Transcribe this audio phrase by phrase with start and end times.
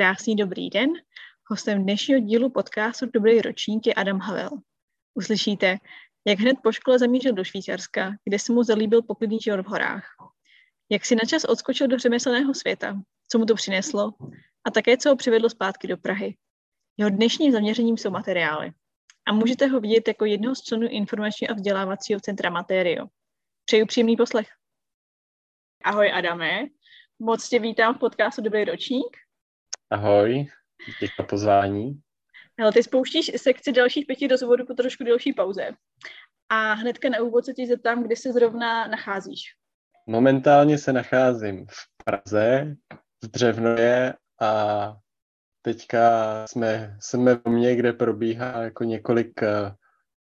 [0.00, 0.90] Krásný dobrý den.
[1.50, 4.50] Hostem dnešního dílu podcastu Dobrý ročník je Adam Havel.
[5.14, 5.76] Uslyšíte,
[6.26, 10.04] jak hned po škole zamířil do Švýcarska, kde se mu zalíbil poklidný život v horách.
[10.90, 14.12] Jak si načas odskočil do řemeslného světa, co mu to přineslo
[14.64, 16.36] a také co ho přivedlo zpátky do Prahy.
[16.96, 18.72] Jeho dnešním zaměřením jsou materiály.
[19.26, 23.06] A můžete ho vidět jako jednoho z členů informačního a vzdělávacího centra Materio.
[23.64, 24.48] Přeju příjemný poslech.
[25.84, 26.60] Ahoj Adame,
[27.18, 29.29] moc tě vítám v podcastu Dobrý ročník.
[29.92, 30.46] Ahoj,
[30.86, 32.00] díky za pozvání.
[32.58, 35.70] Hele, ty spouštíš sekci dalších pěti rozhovorů po trošku delší pauze.
[36.48, 39.42] A hnedka na úvod se ti zeptám, kde se zrovna nacházíš.
[40.06, 42.76] Momentálně se nacházím v Praze,
[43.24, 44.92] v Dřevnoje a
[45.62, 46.00] teďka
[46.46, 49.48] jsme, jsme v mě, kde probíhá jako několik uh,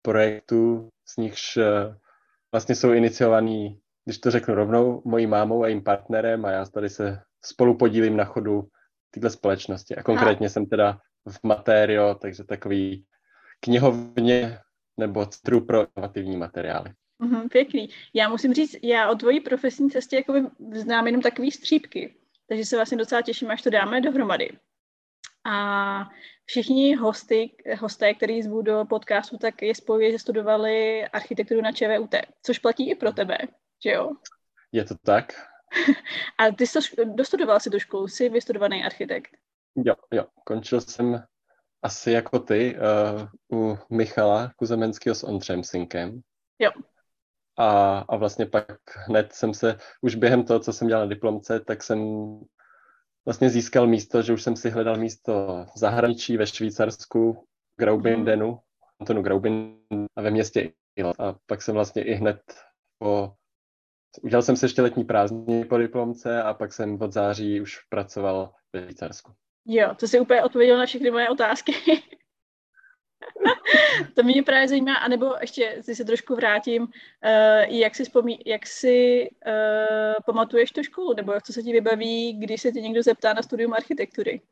[0.02, 1.64] projektů, z nichž uh,
[2.52, 6.89] vlastně jsou iniciovaný, když to řeknu rovnou, mojí mámou a jejím partnerem a já tady
[6.89, 8.69] se spolu podílím na chodu
[9.11, 9.97] této společnosti.
[9.97, 10.51] A konkrétně a.
[10.51, 13.05] jsem teda v Materio, takže takový
[13.61, 14.59] knihovně
[14.97, 16.92] nebo centru pro inovativní materiály.
[17.19, 17.89] Mm, pěkný.
[18.14, 22.14] Já musím říct, já o tvojí profesní cestě jako znám jenom takový střípky,
[22.48, 24.51] takže se vlastně docela těším, až to dáme dohromady.
[25.45, 26.09] A
[26.45, 32.14] všichni hosty, hosté, který zvu do podcastu, tak je spojuje, že studovali architekturu na ČVUT,
[32.42, 33.39] což platí i pro tebe,
[33.84, 34.11] že jo?
[34.73, 35.33] Je to tak.
[36.38, 39.36] A ty jsi dostudoval si tu školu, jsi vystudovaný architekt.
[39.84, 41.24] Jo, jo, končil jsem
[41.83, 42.77] asi jako ty
[43.50, 45.62] uh, u Michala Kuzemenského s Ondřejem
[46.58, 46.70] Jo.
[47.58, 48.66] A, a vlastně pak
[49.06, 52.00] hned jsem se, už během toho, co jsem dělal na diplomce, tak jsem
[53.24, 57.46] vlastně získal místo, že už jsem si hledal místo v zahraničí ve Švýcarsku,
[57.77, 58.61] Graubindenu.
[59.00, 61.20] Antonu Graubindenu a ve městě Ilot.
[61.20, 62.41] A pak jsem vlastně i hned
[62.98, 63.34] po
[64.23, 68.55] Udělal jsem se ještě letní prázdniny po diplomce a pak jsem od září už pracoval
[68.73, 69.33] ve Švýcarsku.
[69.67, 71.73] Jo, to si úplně odpověděl na všechny moje otázky.
[74.14, 76.89] to mě právě zajímá, anebo ještě si se trošku vrátím, uh,
[77.68, 82.63] jak si, vzpomí, jak si uh, pamatuješ tu školu, nebo co se ti vybaví, když
[82.63, 84.42] se tě někdo zeptá na studium architektury?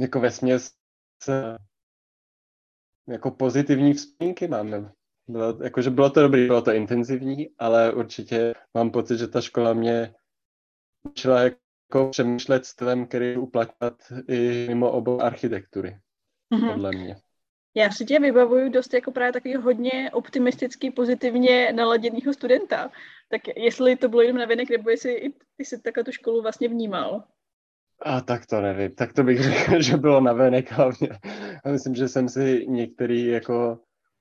[0.00, 0.74] Jako ve směs
[3.08, 4.92] jako pozitivní vzpomínky máme.
[5.28, 9.72] Bylo, jakože bylo to dobrý, bylo to intenzivní, ale určitě mám pocit, že ta škola
[9.72, 10.14] mě
[11.02, 13.94] učila jako přemýšlet tvém, který uplatňovat
[14.28, 15.98] i mimo obor architektury,
[16.54, 16.72] mm-hmm.
[16.72, 17.16] podle mě.
[17.74, 22.90] Já si tě vybavuju dost jako právě takový hodně optimistický, pozitivně naladěného studenta.
[23.28, 26.42] Tak jestli to bylo jenom na venek, nebo jestli i ty jsi takhle tu školu
[26.42, 27.24] vlastně vnímal?
[28.02, 28.94] A tak to nevím.
[28.94, 31.08] Tak to bych řekl, že bylo na venek hlavně.
[31.64, 33.78] A myslím, že jsem si některý jako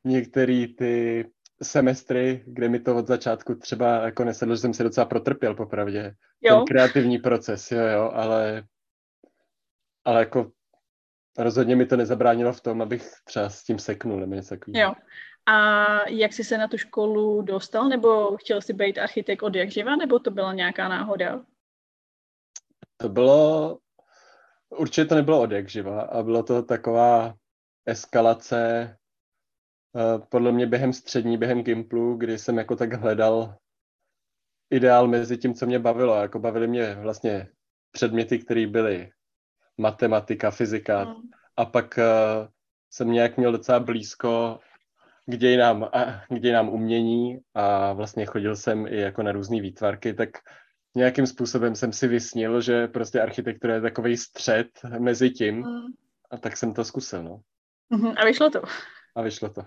[0.08, 1.26] některé ty
[1.64, 6.16] semestry, kde mi to od začátku třeba jako nesedlo, že jsem se docela protrpěl popravdě.
[6.42, 6.56] Jo.
[6.56, 8.64] Ten kreativní proces, jo, jo, ale,
[10.06, 10.52] ale jako
[11.38, 14.90] rozhodně mi to nezabránilo v tom, abych třeba s tím seknul nebo něco takového.
[14.90, 14.94] Jo.
[15.46, 19.72] A jak jsi se na tu školu dostal, nebo chtěl jsi být architekt od jak
[19.72, 21.46] živa, nebo to byla nějaká náhoda?
[22.98, 23.80] To bylo,
[24.70, 27.34] určitě to nebylo od jak živa a bylo to taková
[27.86, 28.98] eskalace
[30.30, 33.56] podle mě během střední, během Gimplu, kdy jsem jako tak hledal
[34.70, 36.16] ideál mezi tím, co mě bavilo.
[36.16, 37.48] Jako bavily mě vlastně
[37.92, 39.10] předměty, které byly
[39.78, 41.16] matematika, fyzika mm.
[41.58, 42.48] a pak uh,
[42.90, 44.60] jsem nějak měl docela blízko
[45.26, 50.14] k dějinám, a, k dějinám umění a vlastně chodil jsem i jako na různé výtvarky,
[50.14, 50.30] tak
[50.96, 54.68] nějakým způsobem jsem si vysnil, že prostě architektura je takový střed
[55.00, 55.86] mezi tím mm.
[56.32, 57.42] a tak jsem to zkusil, no.
[57.92, 58.14] Mm-hmm.
[58.18, 58.62] A vyšlo to.
[59.16, 59.62] A vyšlo to.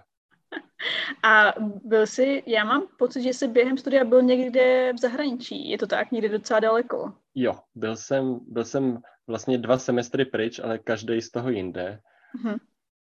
[1.22, 5.78] A byl jsi, já mám pocit, že jsi během studia byl někde v zahraničí, je
[5.78, 7.12] to tak, někde docela daleko?
[7.34, 12.00] Jo, byl jsem, byl jsem vlastně dva semestry pryč, ale každý z toho jinde.
[12.34, 12.58] Uh-huh.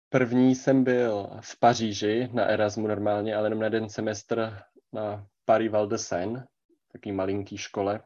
[0.08, 4.58] První jsem byl v Paříži na Erasmu normálně, ale jenom na jeden semestr
[4.92, 6.46] na Paris Val de Seine,
[6.92, 8.00] taký malinký škole.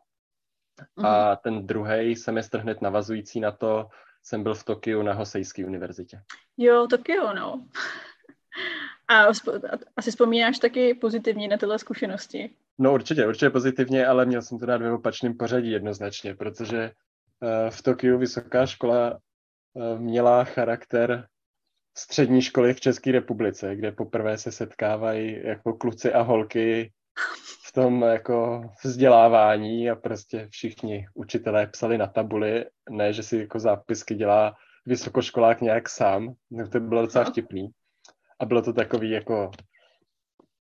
[0.96, 1.06] Uh-huh.
[1.06, 1.38] A mhm.
[1.42, 3.88] ten druhý semestr hned navazující na to
[4.22, 6.22] jsem byl v Tokiu na Hosejské univerzitě.
[6.56, 7.66] Jo, Tokio, no.
[9.08, 9.26] A
[9.96, 12.50] asi vzpomínáš taky pozitivně na tyhle zkušenosti?
[12.78, 16.90] No určitě, určitě pozitivně, ale měl jsem to dát ve opačném pořadí jednoznačně, protože
[17.40, 19.18] uh, v Tokiu vysoká škola
[19.74, 21.26] uh, měla charakter
[21.96, 26.92] střední školy v České republice, kde poprvé se setkávají jako kluci a holky
[27.66, 33.58] v tom jako vzdělávání a prostě všichni učitelé psali na tabuli, ne, že si jako
[33.58, 34.54] zápisky dělá
[34.86, 37.70] vysokoškolák nějak sám, no, to bylo docela vtipný
[38.42, 39.50] a bylo to takový jako,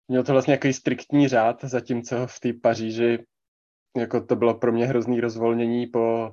[0.08, 3.26] měl to vlastně nějaký striktní řád, zatímco v té Paříži
[3.98, 6.32] jako to bylo pro mě hrozný rozvolnění po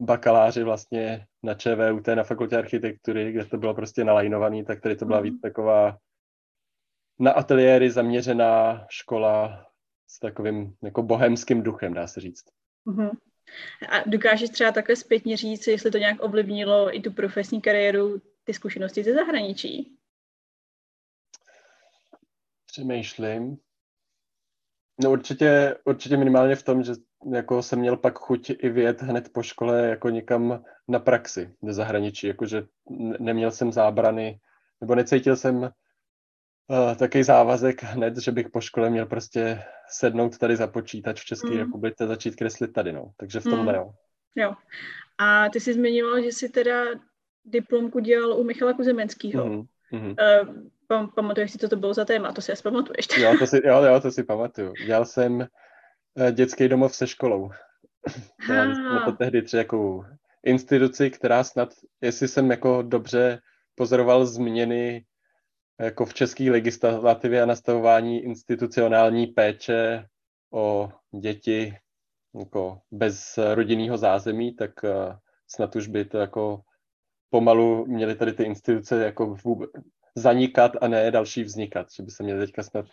[0.00, 5.04] bakaláři vlastně na ČVUT, na fakultě architektury, kde to bylo prostě nalajnovaný, tak tady to
[5.04, 5.98] byla víc taková
[7.18, 9.66] na ateliéry zaměřená škola
[10.06, 12.44] s takovým jako bohemským duchem, dá se říct.
[12.86, 13.10] Mm-hmm.
[13.88, 18.54] A dokážeš třeba takhle zpětně říct, jestli to nějak ovlivnilo i tu profesní kariéru, ty
[18.54, 19.97] zkušenosti ze zahraničí?
[22.78, 23.56] Přemýšlím.
[25.02, 26.92] No určitě, určitě minimálně v tom, že
[27.32, 31.72] jako jsem měl pak chuť i vědět hned po škole jako někam na praxi do
[31.72, 32.66] zahraničí, jakože
[33.18, 34.40] neměl jsem zábrany,
[34.80, 40.56] nebo necítil jsem uh, takový závazek hned, že bych po škole měl prostě sednout tady
[40.56, 41.58] za počítač v České mm.
[41.58, 43.12] republice a začít kreslit tady, no.
[43.16, 43.68] Takže v tom mm.
[43.68, 43.92] jo.
[44.36, 44.54] Jo.
[45.18, 46.84] A ty jsi zmiňoval, že jsi teda
[47.44, 49.46] diplomku dělal u Michala Kuzemenského.
[49.46, 49.66] Mm.
[49.92, 50.10] Mm.
[50.10, 50.14] Uh,
[50.88, 52.32] Pam, pamatuješ si, co to bylo za téma?
[52.32, 53.06] To si asi pamatuješ.
[53.18, 54.72] Jo, to si, jo, jo, to si pamatuju.
[54.86, 57.50] Dělal jsem uh, dětský domov se školou.
[58.46, 60.04] Dělali jsme to tehdy třeba jako
[60.44, 61.68] instituci, která snad,
[62.00, 63.40] jestli jsem jako dobře
[63.74, 65.04] pozoroval změny
[65.80, 70.06] jako v české legislativě a nastavování institucionální péče
[70.52, 70.88] o
[71.20, 71.76] děti
[72.38, 74.90] jako bez rodinného zázemí, tak uh,
[75.46, 76.60] snad už by to jako
[77.30, 79.36] pomalu měly tady ty instituce jako
[80.16, 82.86] zanikat a ne další vznikat, že by se měly teďka snad,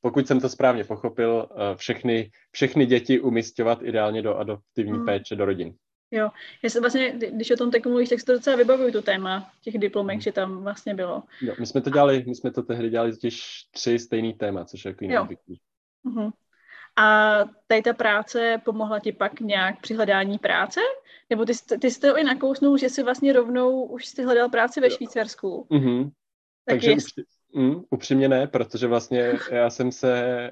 [0.00, 5.04] pokud jsem to správně pochopil, uh, všechny, všechny děti umistovat ideálně do adoptivní hmm.
[5.04, 5.74] péče do rodin.
[6.10, 6.30] Jo,
[6.62, 9.50] já se vlastně, když o tom tak mluvíš, tak si to docela vybavuju, to téma
[9.62, 10.20] těch diplomek, hmm.
[10.20, 11.22] že tam vlastně bylo.
[11.40, 14.84] Jo, my jsme to dělali, my jsme to tehdy dělali totiž tři stejný téma, což
[14.84, 16.32] je jako jiný uh-huh.
[16.96, 20.80] A tady ta práce pomohla ti pak nějak při hledání práce?
[21.30, 24.80] Nebo ty, ty jsi to i nakousnul, že jsi vlastně rovnou už jsi hledal práci
[24.80, 25.66] ve Švýcarsku?
[25.70, 26.10] Uh-huh.
[26.64, 27.08] Takže jest...
[27.08, 27.24] upři,
[27.54, 30.50] mm, upřímně ne, protože vlastně já jsem se,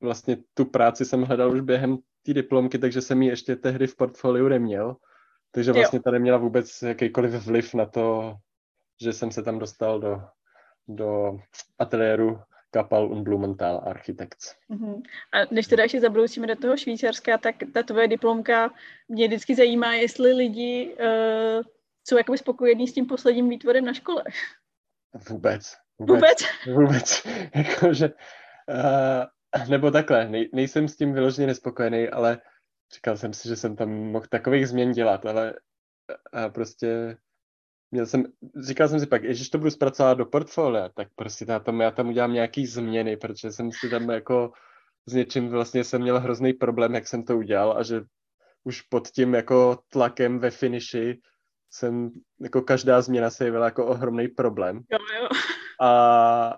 [0.00, 3.96] vlastně tu práci jsem hledal už během té diplomky, takže jsem ji ještě tehdy v
[3.96, 4.96] portfoliu neměl.
[5.50, 8.34] Takže vlastně tady měla vůbec jakýkoliv vliv na to,
[9.00, 10.22] že jsem se tam dostal do,
[10.88, 11.38] do
[11.78, 12.38] ateliéru
[12.76, 14.54] Kapal und Blumenthal Architects.
[14.70, 15.02] Uh-huh.
[15.32, 18.70] A než teda ještě zabroucíme do toho Švýcarska, tak ta tvoje diplomka
[19.08, 21.62] mě vždycky zajímá, jestli lidi uh,
[22.08, 24.24] jsou jakoby spokojení s tím posledním výtvorem na škole.
[25.28, 25.76] Vůbec.
[25.98, 26.20] Vůbec?
[26.66, 26.66] Vůbec.
[26.66, 27.26] vůbec.
[27.54, 28.08] Jakože,
[28.68, 32.38] uh, nebo takhle, nej, nejsem s tím vyloženě nespokojený, ale
[32.94, 35.54] říkal jsem si, že jsem tam mohl takových změn dělat, ale
[36.32, 37.16] a prostě
[37.96, 38.24] měl jsem,
[38.60, 41.90] říkal jsem si pak, když to budu zpracovat do portfolia, tak prostě já tam, já
[41.90, 44.52] tam udělám nějaký změny, protože jsem si tam jako
[45.06, 48.02] s něčím vlastně jsem měl hrozný problém, jak jsem to udělal a že
[48.64, 51.20] už pod tím jako tlakem ve finiši
[51.70, 52.10] jsem,
[52.40, 54.80] jako každá změna se jevila jako ohromný problém.
[54.92, 55.28] Jo, jo.
[55.80, 56.56] A,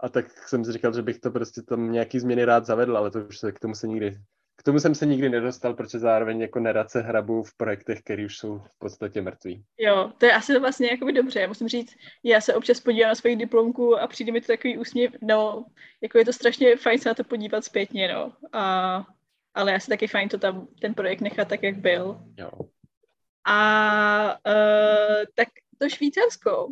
[0.00, 3.10] a tak jsem si říkal, že bych to prostě tam nějaký změny rád zavedl, ale
[3.10, 4.18] to už se, k tomu se nikdy,
[4.60, 8.24] k tomu jsem se nikdy nedostal, protože zároveň jako nerad se hrabu v projektech, které
[8.24, 9.64] už jsou v podstatě mrtví.
[9.78, 11.46] Jo, to je asi vlastně jakoby dobře.
[11.46, 15.12] Musím říct, já se občas podívám na svoji diplomku a přijde mi to takový úsměv,
[15.22, 15.64] no,
[16.02, 18.32] jako je to strašně fajn se na to podívat zpětně, no.
[18.52, 19.06] A,
[19.54, 22.20] ale asi taky fajn to tam, ten projekt nechat tak, jak byl.
[22.36, 22.50] Jo.
[23.46, 25.48] A uh, tak
[25.78, 26.68] to Švýcarsko.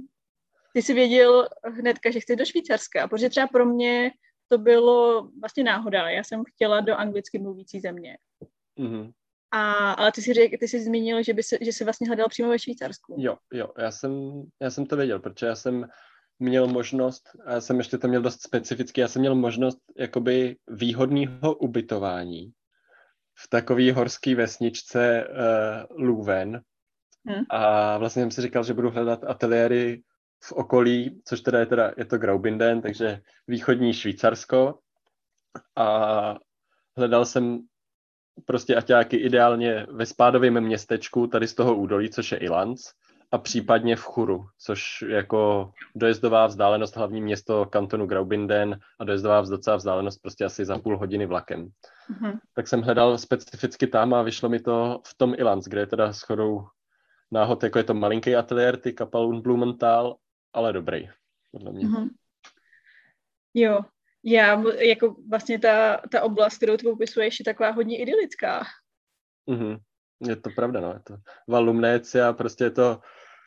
[0.73, 4.11] Ty jsi věděl hnedka, že chceš do Švýcarska, protože třeba pro mě
[4.49, 6.11] to bylo vlastně náhoda.
[6.11, 8.19] Já jsem chtěla do anglicky mluvící země.
[8.79, 9.13] Mm-hmm.
[9.51, 12.29] A, ale ty jsi, řek, ty jsi zmínil, že, by se, že jsi vlastně hledal
[12.29, 13.17] přímo ve Švýcarsku.
[13.19, 15.89] Jo, jo, já jsem, já jsem to věděl, protože já jsem
[16.39, 20.57] měl možnost, a já jsem ještě to měl dost specificky, já jsem měl možnost jakoby
[20.69, 22.53] výhodného ubytování
[23.39, 26.61] v takové horské vesničce uh, Louvain.
[27.27, 27.45] Hmm.
[27.51, 30.03] A vlastně jsem si říkal, že budu hledat ateliéry
[30.45, 34.79] v okolí, což teda je, teda, je to Graubinden, takže východní Švýcarsko.
[35.77, 36.37] A
[36.97, 37.61] hledal jsem
[38.45, 42.81] prostě aťáky ideálně ve spádovém městečku tady z toho údolí, což je Ilanz,
[43.33, 49.77] a případně v Churu, což jako dojezdová vzdálenost hlavní město kantonu Graubinden a dojezdová docela
[49.77, 51.69] vzdálenost prostě asi za půl hodiny vlakem.
[52.11, 52.39] Mm-hmm.
[52.55, 56.13] Tak jsem hledal specificky tam a vyšlo mi to v tom Ilanz, kde je teda
[56.13, 56.67] shodou
[57.31, 60.17] náhod, jako je to malinký ateliér, ty Kapal Blumenthal,
[60.53, 61.09] ale dobrý,
[61.51, 61.87] podle mě.
[61.87, 62.09] Mm-hmm.
[63.55, 63.81] Jo,
[64.25, 68.65] já, jako vlastně ta, ta oblast, kterou ty popisuješ, je taková hodně idylická.
[69.49, 69.79] Mm-hmm.
[70.27, 70.93] Je to pravda, no.
[70.93, 71.17] Je to
[71.49, 73.01] Valumnécia, prostě je to,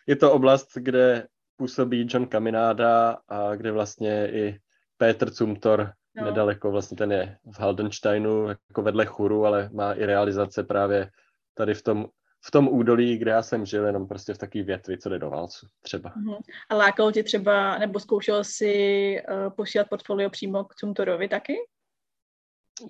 [0.08, 4.60] je to oblast, kde působí John Kamináda a kde vlastně i
[4.98, 6.26] Petr Cumtor no.
[6.26, 11.12] nedaleko, vlastně ten je v Haldensteinu jako vedle churu, ale má i realizace právě
[11.54, 12.06] tady v tom
[12.44, 15.30] v tom údolí, kde já jsem žil, jenom prostě v takové větvi, co jde do
[15.30, 16.14] válcu třeba.
[16.16, 16.40] Uh-huh.
[16.70, 21.54] A lákal tě třeba, nebo zkoušel si uh, posílat portfolio přímo k Cumtorovi taky?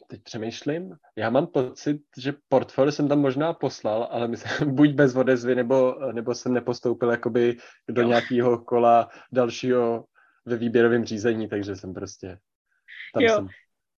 [0.07, 0.95] teď přemýšlím.
[1.15, 5.95] Já mám pocit, že portfolio jsem tam možná poslal, ale myslím, buď bez odezvy, nebo,
[6.11, 7.57] nebo jsem nepostoupil jakoby
[7.89, 10.05] do nějakého kola dalšího
[10.45, 12.37] ve výběrovém řízení, takže jsem prostě
[13.13, 13.35] tam jo.
[13.35, 13.47] jsem.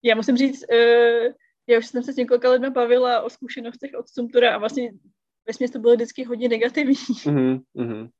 [0.02, 1.32] Já musím říct, uh,
[1.66, 4.92] já už jsem se s několika lidmi bavila o zkušenostech od Sumtura a vlastně
[5.60, 6.94] ve to bylo vždycky hodně negativní.
[6.94, 8.10] Mm-hmm, mm-hmm.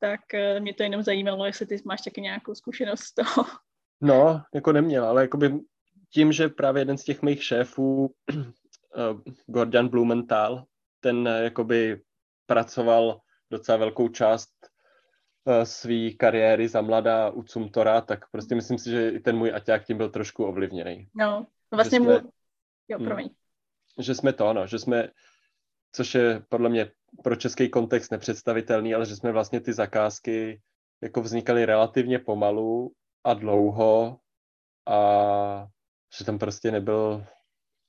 [0.00, 3.44] tak uh, mě to jenom zajímalo, jestli ty máš taky nějakou zkušenost z toho.
[4.00, 5.60] No, jako neměl, ale jakoby
[6.10, 10.64] tím, že právě jeden z těch mých šéfů, uh, Gordon Blumenthal,
[11.00, 12.00] ten uh, jakoby
[12.46, 14.50] pracoval docela velkou část
[15.64, 19.84] své kariéry za mladá u Cumtora, tak prostě myslím si, že i ten můj Aťák
[19.84, 21.08] tím byl trošku ovlivněný.
[21.14, 22.32] No, vlastně jsme, mu...
[22.88, 23.06] Jo, hmm.
[23.06, 23.30] promiň.
[23.98, 25.08] Že jsme to, no, že jsme,
[25.96, 26.90] což je podle mě
[27.24, 30.60] pro český kontext nepředstavitelný, ale že jsme vlastně ty zakázky
[31.02, 32.92] jako vznikaly relativně pomalu
[33.24, 34.18] a dlouho
[34.86, 35.66] a
[36.18, 37.24] že tam prostě nebyl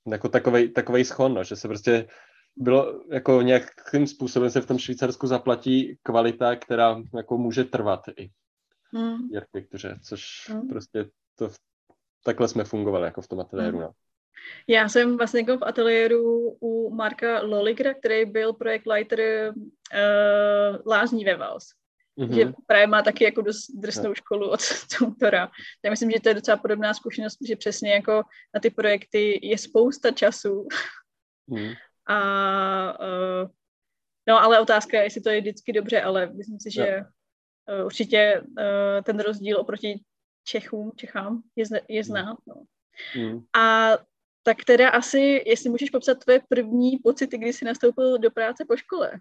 [0.07, 2.07] jako takovej, takovej schon, no, že se prostě
[2.55, 8.29] bylo jako nějakým způsobem se v tom Švýcarsku zaplatí kvalita, která jako může trvat i
[8.93, 9.29] hmm.
[9.29, 10.67] v architektuře, což hmm.
[10.67, 11.49] prostě to,
[12.23, 13.77] takhle jsme fungovali jako v tom ateliéru.
[13.77, 13.87] Hmm.
[13.87, 13.91] No.
[14.67, 21.35] Já jsem vlastně jako v ateliéru u Marka Loligra, který byl projektlighter uh, Lázní ve
[21.35, 21.65] Vals.
[22.17, 22.35] Mm-hmm.
[22.35, 24.59] Že právě má taky jako dost drsnou školu od
[25.01, 25.51] autora.
[25.85, 29.57] Já myslím, že to je docela podobná zkušenost, že přesně jako na ty projekty je
[29.57, 30.67] spousta času.
[31.47, 31.73] Mm.
[32.07, 33.49] A uh,
[34.27, 37.01] no ale otázka je, jestli to je vždycky dobře, ale myslím si, že
[37.79, 39.99] uh, určitě uh, ten rozdíl oproti
[40.43, 42.37] Čechům, Čechám je, je znát.
[42.47, 42.55] No.
[43.15, 43.39] Mm.
[43.55, 43.91] A
[44.47, 48.77] tak teda asi, jestli můžeš popsat tvoje první pocity, kdy jsi nastoupil do práce po
[48.77, 49.11] škole.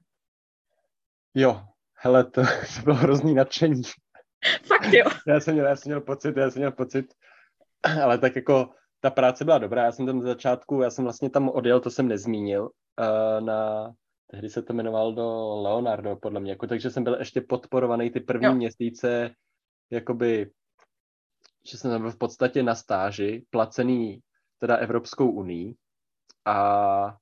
[1.35, 1.63] Jo,
[1.95, 2.43] hele, to,
[2.77, 3.83] to bylo hrozný nadšení.
[4.67, 5.05] Fakt jo.
[5.27, 7.07] já, jsem měl, já jsem měl pocit, já jsem měl pocit,
[8.03, 11.31] ale tak jako ta práce byla dobrá, já jsem tam z začátku, já jsem vlastně
[11.31, 13.93] tam odjel, to jsem nezmínil, uh, na,
[14.31, 18.21] tehdy se to jmenovalo do Leonardo, podle mě, jako, takže jsem byl ještě podporovaný ty
[18.21, 18.55] první jo.
[18.55, 19.31] měsíce,
[19.91, 20.51] jakoby,
[21.71, 24.21] že jsem byl v podstatě na stáži, placený
[24.59, 25.75] teda Evropskou unii
[26.45, 27.17] a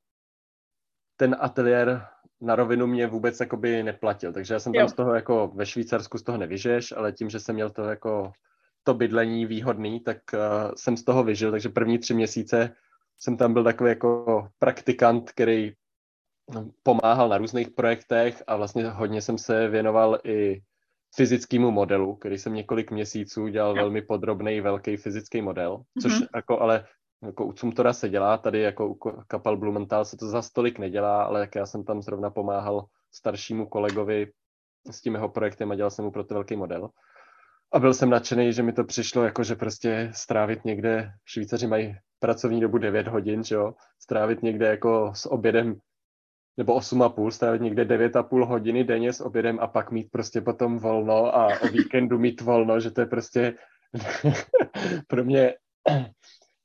[1.16, 2.06] ten ateliér
[2.40, 4.88] na rovinu mě vůbec jakoby neplatil, takže já jsem tam jo.
[4.88, 8.32] z toho jako ve Švýcarsku z toho nevyžeš, ale tím, že jsem měl to jako
[8.82, 12.74] to bydlení výhodný, tak uh, jsem z toho vyžil, takže první tři měsíce
[13.18, 15.72] jsem tam byl takový jako praktikant, který
[16.54, 20.60] no, pomáhal na různých projektech a vlastně hodně jsem se věnoval i
[21.16, 26.26] fyzickému modelu, který jsem několik měsíců dělal velmi podrobný, velký fyzický model, což mm-hmm.
[26.34, 26.86] jako ale
[27.26, 28.94] jako u Cumtora se dělá, tady jako u
[29.26, 33.66] kapel Blumenthal se to za stolik nedělá, ale jak já jsem tam zrovna pomáhal staršímu
[33.66, 34.32] kolegovi
[34.90, 36.88] s tím jeho projektem a dělal jsem mu pro to velký model.
[37.72, 41.96] A byl jsem nadšený, že mi to přišlo jako, že prostě strávit někde, Švýcaři mají
[42.18, 45.74] pracovní dobu 9 hodin, že jo, strávit někde jako s obědem
[46.56, 51.36] nebo 8,5, strávit někde 9,5 hodiny denně s obědem a pak mít prostě potom volno
[51.36, 53.54] a o víkendu mít volno, že to je prostě
[55.08, 55.54] pro mě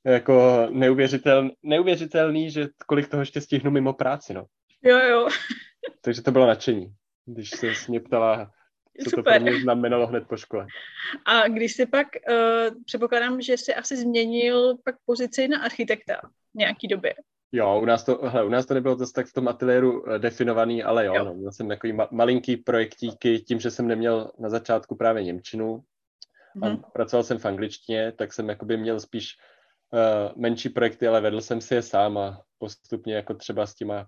[0.05, 4.45] jako neuvěřitel, neuvěřitelný, že kolik toho ještě stihnu mimo práci, no.
[4.83, 5.27] Jo, jo.
[6.01, 6.93] Takže to bylo nadšení,
[7.25, 8.51] když se mě ptala,
[9.03, 9.23] co Super.
[9.23, 10.67] to pro mě znamenalo hned po škole.
[11.25, 16.21] A když jsi pak, uh, předpokládám, že jsi asi změnil pak pozici na architekta
[16.53, 17.13] v nějaký době.
[17.51, 20.13] Jo, u nás to, hele, u nás to nebylo zase tak v tom ateliéru uh,
[20.17, 21.25] definovaný, ale jo, jo.
[21.25, 25.77] No, měl jsem takový ma- malinký projektíky, tím, že jsem neměl na začátku právě Němčinu
[25.77, 26.65] mm-hmm.
[26.65, 26.81] a mhm.
[26.93, 29.37] pracoval jsem v angličtině, tak jsem jakoby měl spíš
[30.35, 34.07] menší projekty, ale vedl jsem si je sám a postupně jako třeba s těma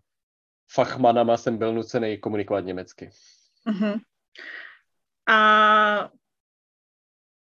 [0.71, 3.09] fachmanama jsem byl nucený komunikovat německy.
[3.67, 4.01] Uh-huh.
[5.29, 6.11] A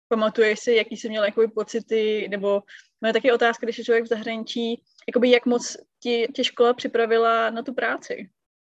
[0.07, 2.63] pamatuješ si, jaký jsi měl jakoby pocity, nebo
[3.01, 7.49] moje taky otázka, když je člověk v zahraničí, jakoby jak moc ti, tě škola připravila
[7.49, 8.29] na tu práci?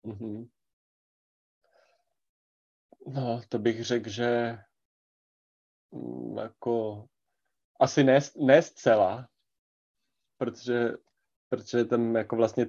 [0.05, 0.49] Uh-huh.
[3.07, 4.57] No, to bych řekl, že
[5.91, 7.05] mm, jako
[7.79, 9.27] asi ne, ne zcela,
[10.43, 10.91] protože,
[11.49, 12.67] protože tam jako vlastně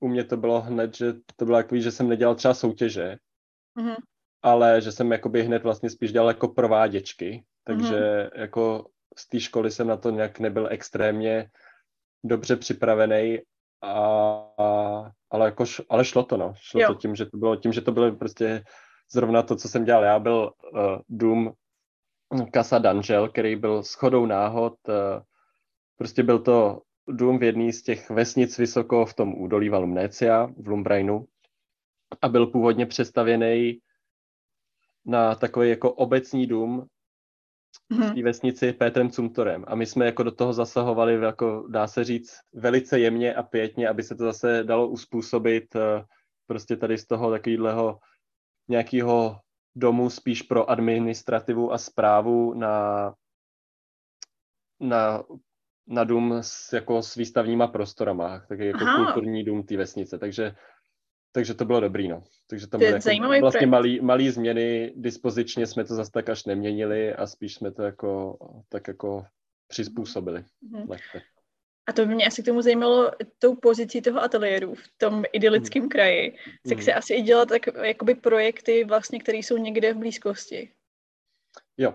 [0.00, 3.16] u mě to bylo hned, že to bylo takový, že jsem nedělal třeba soutěže,
[3.78, 3.96] mm-hmm.
[4.42, 8.40] ale že jsem jakoby hned vlastně spíš dělal jako prováděčky, takže mm-hmm.
[8.40, 11.50] jako z té školy jsem na to nějak nebyl extrémně
[12.24, 13.38] dobře připravený,
[13.82, 13.92] a,
[14.58, 16.54] a, ale, jako, ale šlo to, no.
[16.56, 16.88] Šlo jo.
[16.88, 18.64] to tím, že to bylo, tím, že to bylo prostě
[19.12, 20.04] zrovna to, co jsem dělal.
[20.04, 21.52] Já byl uh, dům
[22.54, 25.22] Casa d'Angel, který byl shodou náhod, uh,
[25.96, 30.68] prostě byl to dům v jedné z těch vesnic vysoko v tom údolí Valumnécia v
[30.68, 31.26] Lumbrainu
[32.22, 33.78] a byl původně přestavěný
[35.04, 36.86] na takový jako obecní dům
[37.90, 39.64] v té vesnici Pétrem Cumtorem.
[39.66, 43.88] A my jsme jako do toho zasahovali, jako dá se říct, velice jemně a pětně,
[43.88, 46.04] aby se to zase dalo uspůsobit eh,
[46.46, 47.98] prostě tady z toho takového
[48.68, 49.40] nějakého
[49.76, 53.14] domu spíš pro administrativu a zprávu na,
[54.80, 55.22] na,
[55.86, 59.04] na dům s, jako s výstavníma prostorama, taky jako Aha.
[59.04, 60.18] kulturní dům té vesnice.
[60.18, 60.54] Takže
[61.32, 62.22] takže to bylo dobrý, no.
[62.46, 67.14] Takže tam byly jako vlastně malý, malý změny, dispozičně jsme to zase tak až neměnili
[67.14, 68.38] a spíš jsme to jako
[68.68, 69.26] tak jako
[69.68, 70.44] přizpůsobili.
[70.72, 71.22] Mm-hmm.
[71.86, 75.82] A to by mě asi k tomu zajímalo tou pozicí toho ateliéru v tom idylickém
[75.82, 75.88] mm.
[75.88, 76.36] kraji.
[76.68, 76.84] Tak mm.
[76.84, 80.70] se asi i dělat tak, jakoby projekty vlastně, které jsou někde v blízkosti.
[81.76, 81.94] Jo.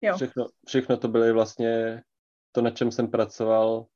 [0.00, 0.16] jo.
[0.16, 2.02] Všechno, všechno to byly vlastně
[2.56, 3.86] to, na čem jsem pracoval,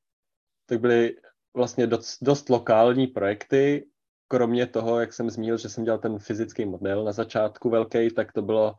[0.67, 1.17] tak byly
[1.57, 3.88] vlastně dost, dost lokální projekty
[4.29, 8.33] kromě toho, jak jsem zmínil, že jsem dělal ten fyzický model na začátku velký, tak
[8.33, 8.75] to bylo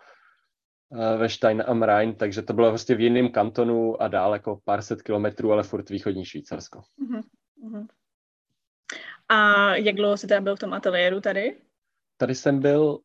[0.94, 4.60] eh, ve Stein am Rhein, takže to bylo prostě v jiném kantonu a dál jako
[4.64, 6.82] pár set kilometrů, ale furt východní Švýcarsko.
[7.02, 7.88] Uh-huh.
[9.30, 11.58] A jak dlouho jsi tam byl v tom ateliéru tady?
[12.18, 13.00] Tady jsem byl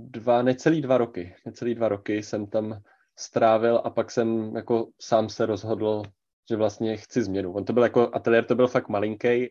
[0.00, 1.34] dva, necelý dva roky.
[1.46, 2.82] Necelý dva roky jsem tam
[3.18, 6.02] strávil a pak jsem jako sám se rozhodl,
[6.50, 7.52] že vlastně chci změnu.
[7.52, 9.50] On to byl jako, ateliér to byl fakt malinký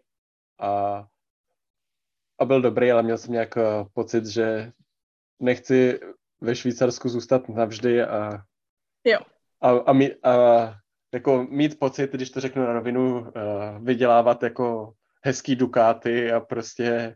[0.60, 1.04] a
[2.40, 4.72] a byl dobrý, ale měl jsem nějak eh, pocit, že
[5.40, 6.00] nechci
[6.42, 8.44] ve Švýcarsku zůstat navždy a,
[9.04, 9.20] jo.
[9.62, 10.34] a, a, mít, a
[11.14, 13.30] jako mít pocit, když to řeknu na rovinu, uh,
[13.84, 14.94] vydělávat jako
[15.24, 17.16] hezký dukáty a prostě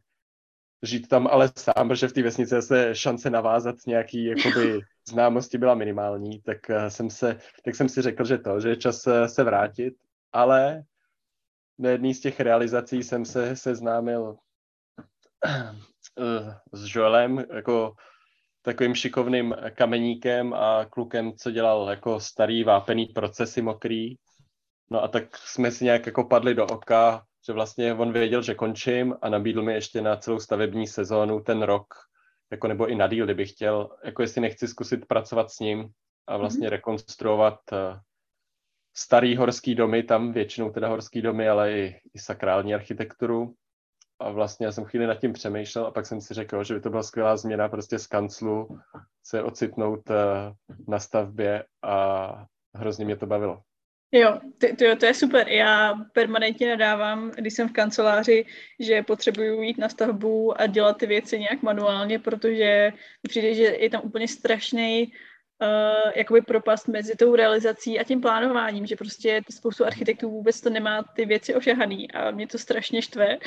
[0.83, 5.75] žít tam ale sám, protože v té vesnici se šance navázat nějaký jakoby známosti byla
[5.75, 9.25] minimální, tak uh, jsem se, tak jsem si řekl, že to, že je čas uh,
[9.25, 9.93] se vrátit,
[10.33, 10.83] ale
[11.79, 14.37] na jedné z těch realizací jsem se seznámil
[16.73, 17.93] s Joelem, jako
[18.61, 24.15] takovým šikovným kameníkem a klukem, co dělal jako starý vápený procesy mokrý.
[24.91, 28.55] No a tak jsme si nějak jako padli do oka, že vlastně on věděl, že
[28.55, 31.93] končím a nabídl mi ještě na celou stavební sezónu ten rok,
[32.51, 35.89] jako nebo i na díl, kdybych chtěl, jako jestli nechci zkusit pracovat s ním
[36.27, 36.71] a vlastně mm-hmm.
[36.71, 37.99] rekonstruovat uh,
[38.97, 43.53] starý horský domy, tam většinou teda horský domy, ale i, i sakrální architekturu
[44.19, 46.81] a vlastně já jsem chvíli nad tím přemýšlel a pak jsem si řekl, že by
[46.81, 48.79] to byla skvělá změna prostě z kanclu
[49.23, 50.15] se ocitnout uh,
[50.87, 53.61] na stavbě a hrozně mě to bavilo.
[54.11, 55.47] Jo, to, to, to je super.
[55.49, 58.45] Já permanentně nadávám, když jsem v kanceláři,
[58.79, 63.63] že potřebuju jít na stavbu a dělat ty věci nějak manuálně, protože mi přijde, že
[63.63, 65.11] je tam úplně strašný
[65.61, 70.69] uh, jakoby propast mezi tou realizací a tím plánováním, že prostě spoustu architektů vůbec to
[70.69, 73.37] nemá ty věci ošahaný a mě to strašně štve.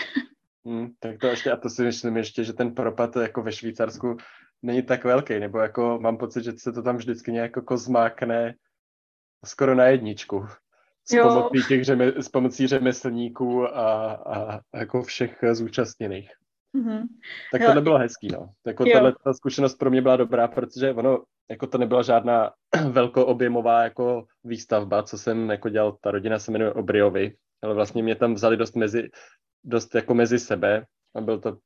[0.65, 4.17] Hmm, tak to ještě, a to si myslím ještě, že ten propad jako ve Švýcarsku
[4.63, 8.55] není tak velký, nebo jako mám pocit, že se to tam vždycky nějak jako zmákne
[9.45, 10.47] skoro na jedničku.
[11.09, 11.29] S jo.
[11.29, 16.31] pomocí těch řeme, s pomocí řemeslníků a, a, jako všech zúčastněných.
[16.77, 17.03] Mm-hmm.
[17.53, 18.51] Tak tohle bylo hezký, no.
[18.67, 22.53] Jako tahle ta zkušenost pro mě byla dobrá, protože ono, jako to nebyla žádná
[22.91, 28.17] velkoobjemová jako výstavba, co jsem jako dělal, ta rodina se jmenuje Obriovi, ale vlastně mě
[28.17, 29.09] tam vzali dost mezi,
[29.65, 31.59] dost jako mezi sebe a byl to,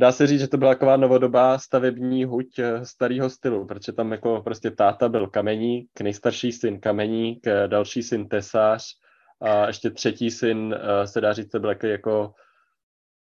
[0.00, 4.12] dá se říct, že to byla taková novodobá stavební huť eh, starého stylu, protože tam
[4.12, 8.84] jako prostě táta byl kameník, nejstarší syn kameník, eh, další syn tesář
[9.40, 12.32] a ještě třetí syn, eh, se dá říct, byl jako,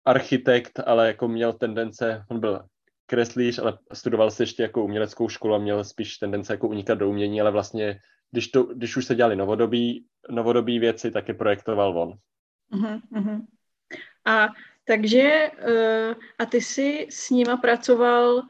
[0.05, 2.65] architekt, ale jako měl tendence, on byl
[3.05, 7.09] kreslíř, ale studoval se ještě jako uměleckou školu a měl spíš tendence jako unikat do
[7.09, 7.99] umění, ale vlastně,
[8.31, 12.13] když, to, když už se dělali novodobí, novodobí věci, tak je projektoval on.
[12.73, 13.01] Uh-huh,
[14.25, 14.47] a
[14.85, 18.41] takže, uh, a ty jsi s nima pracoval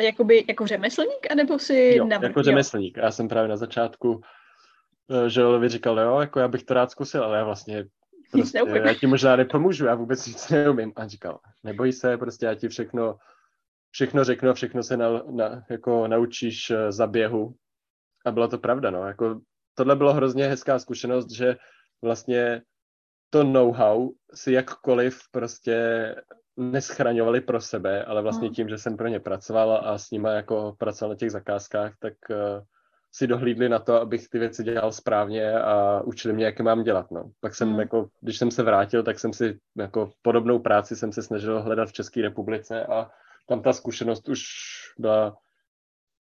[0.00, 1.94] jakoby jako řemeslník, anebo si...
[1.96, 2.18] Jo, na...
[2.22, 2.96] jako řemeslník.
[2.96, 7.24] Já jsem právě na začátku uh, Želovi říkal, jo, jako já bych to rád zkusil,
[7.24, 7.84] ale já vlastně
[8.32, 10.92] prostě, já ti možná nepomůžu, já vůbec nic neumím.
[10.96, 13.16] A říkal, neboj se, prostě já ti všechno,
[13.90, 17.54] všechno řeknu a všechno se na, na, jako naučíš uh, za běhu.
[18.26, 19.40] A byla to pravda, no, jako
[19.74, 21.56] tohle bylo hrozně hezká zkušenost, že
[22.02, 22.62] vlastně
[23.32, 26.14] to know-how si jakkoliv prostě
[26.56, 28.54] neschraňovali pro sebe, ale vlastně hmm.
[28.54, 32.14] tím, že jsem pro ně pracoval a s nimi jako pracoval na těch zakázkách, tak
[32.30, 32.36] uh,
[33.12, 36.82] si dohlídli na to, abych ty věci dělal správně a učili mě, jak je mám
[36.82, 37.10] dělat.
[37.10, 37.30] No.
[37.40, 37.80] Pak jsem, hmm.
[37.80, 41.88] jako, když jsem se vrátil, tak jsem si jako podobnou práci jsem se snažil hledat
[41.88, 43.10] v České republice a
[43.48, 44.42] tam ta zkušenost už
[44.98, 45.36] byla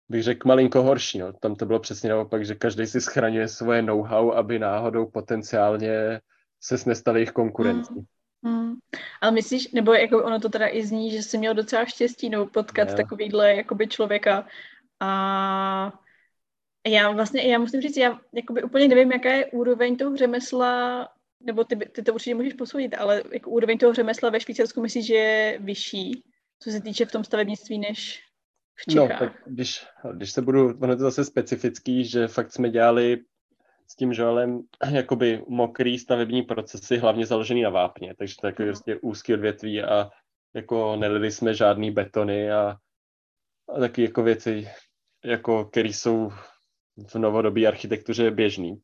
[0.09, 1.19] bych řekl, malinko horší.
[1.19, 1.33] No.
[1.33, 6.19] Tam to bylo přesně naopak, že každý si schraňuje svoje know-how, aby náhodou potenciálně
[6.61, 7.93] se nestali jejich konkurencí.
[7.93, 8.05] Hmm.
[8.43, 8.75] Hmm.
[9.21, 12.45] Ale myslíš, nebo jako ono to teda i zní, že jsi měl docela štěstí no,
[12.45, 12.97] potkat yeah.
[12.97, 14.47] takovýhle jakoby člověka
[14.99, 15.93] a
[16.87, 21.07] Já vlastně, já musím říct, já jakoby úplně nevím, jaká je úroveň toho řemesla,
[21.39, 25.05] nebo ty, ty to určitě můžeš posoudit, ale jako úroveň toho řemesla ve Švýcarsku myslíš,
[25.05, 26.23] že je vyšší,
[26.59, 28.23] co se týče v tom stavebnictví, než
[28.75, 29.21] v no, Čechách?
[29.21, 33.17] No, tak když, když se budu, ono je to zase specifický, že fakt jsme dělali
[33.87, 38.69] s tím Joelem jakoby mokrý stavební procesy, hlavně založený na vápně, takže to je takový
[38.69, 40.09] prostě úzký odvětví a
[40.55, 42.77] jako nelili jsme žádný betony a,
[43.75, 44.69] a taky jako věci,
[45.25, 46.29] jako, které jsou
[47.07, 48.81] v novodobé architektuře běžný.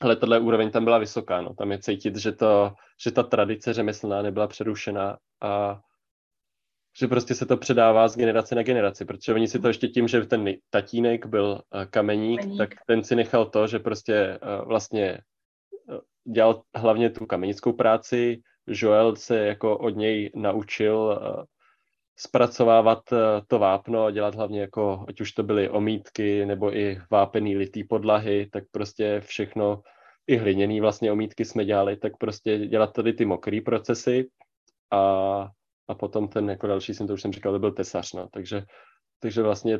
[0.00, 1.54] Ale tohle úroveň tam byla vysoká, no.
[1.54, 2.74] tam je cítit, že, to,
[3.04, 5.80] že ta tradice řemeslná nebyla přerušena a
[6.98, 10.08] že prostě se to předává z generace na generaci, protože oni si to ještě tím,
[10.08, 12.58] že ten tatínek byl eh, kameník, kameník.
[12.58, 15.98] tak ten si nechal to, že prostě eh, vlastně eh,
[16.32, 21.20] dělal hlavně tu kamenickou práci, Joel se jako od něj naučil
[22.16, 22.98] zpracovávat
[23.46, 27.84] to vápno a dělat hlavně jako, ať už to byly omítky nebo i vápený litý
[27.84, 29.82] podlahy, tak prostě všechno,
[30.26, 34.28] i hliněný vlastně omítky jsme dělali, tak prostě dělat tady ty mokrý procesy
[34.92, 35.48] a
[35.88, 38.28] a potom ten jako další jsem to už jsem říkal, to byl tesař, no.
[38.32, 38.62] takže,
[39.20, 39.78] takže vlastně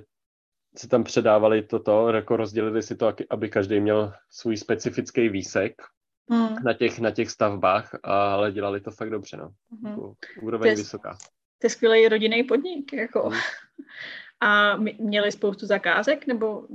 [0.77, 5.73] si tam předávali toto, jako rozdělili si to, aby každý měl svůj specifický výsek
[6.31, 6.57] hmm.
[6.65, 9.49] na, těch, na těch stavbách, ale dělali to fakt dobře, no.
[9.83, 9.93] Hmm.
[9.93, 11.13] Jako úroveň to je, vysoká.
[11.59, 13.29] To je skvělý rodinný podnik, jako.
[13.29, 13.41] Hmm.
[14.41, 16.67] A měli spoustu zakázek, nebo...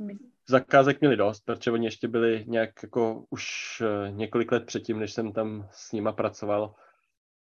[0.50, 3.46] Zakázek měli dost, protože oni ještě byli nějak jako už
[3.82, 6.76] eh, několik let předtím, než jsem tam s nima pracoval,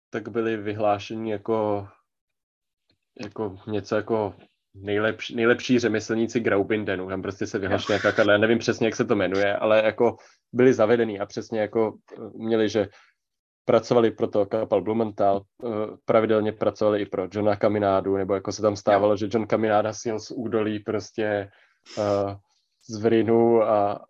[0.09, 1.87] tak byli vyhlášeni jako,
[3.21, 4.35] jako něco jako
[4.73, 7.09] nejlepší, nejlepší řemeslníci Graubindenu.
[7.09, 10.17] Tam prostě se vyhlašuje takhle, já nevím přesně, jak se to jmenuje, ale jako
[10.53, 12.87] byli zavedení a přesně jako eh, měli, že
[13.65, 15.67] pracovali pro to kapal Blumenthal, eh,
[16.05, 20.19] pravidelně pracovali i pro Johna Kaminádu, nebo jako se tam stávalo, že John Kamináda sjel
[20.19, 21.49] z údolí prostě
[21.97, 22.33] uh,
[22.89, 24.05] z Vrinu a,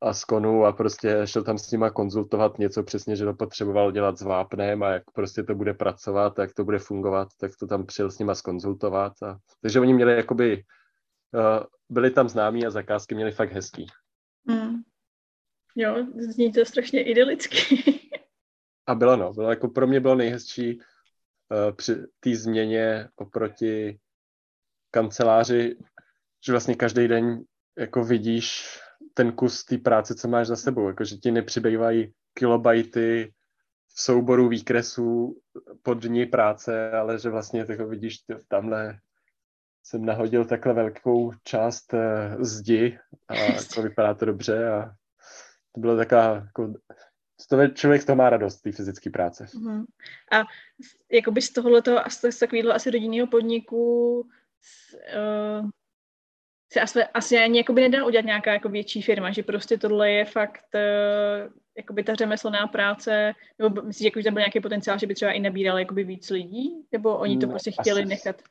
[0.00, 3.92] a z konu a prostě šel tam s nima konzultovat něco přesně, že to potřeboval
[3.92, 7.66] dělat s vápnem a jak prostě to bude pracovat, jak to bude fungovat, tak to
[7.66, 9.22] tam přijel s nima skonzultovat.
[9.22, 10.64] A, takže oni měli jakoby,
[11.34, 13.86] uh, byli tam známí a zakázky měli fakt hezký.
[14.44, 14.74] Mm.
[15.76, 17.82] Jo, zní to strašně idylicky.
[18.86, 23.98] a bylo no, bylo jako pro mě bylo nejhezčí uh, při té změně oproti
[24.90, 25.76] kanceláři,
[26.46, 27.40] že vlastně každý den
[27.78, 28.78] jako vidíš
[29.14, 33.32] ten kus té práce, co máš za sebou, jakože ti nepřibývají kilobajty
[33.94, 35.40] v souboru výkresů
[35.82, 38.18] pod dní práce, ale že vlastně jako vidíš,
[38.48, 38.98] tamhle
[39.82, 44.94] jsem nahodil takhle velkou část uh, zdi a jako vypadá to dobře a
[45.74, 46.74] to bylo taková, jako,
[47.48, 49.44] to člověk z toho má radost, té fyzické práce.
[49.44, 49.84] Uh-huh.
[50.32, 50.44] A
[51.12, 51.96] jakoby z tohoto,
[52.30, 55.70] z takového asi rodinného podniku uh,
[56.72, 60.24] se asi, asi ani jakoby nedá udělat nějaká jako větší firma, že prostě tohle je
[60.24, 65.06] fakt uh, jakoby ta řemeslná práce, nebo myslíš, že už tam byl nějaký potenciál, že
[65.06, 68.42] by třeba i nabírali jakoby víc lidí, nebo oni to no, prostě chtěli asi, nechat?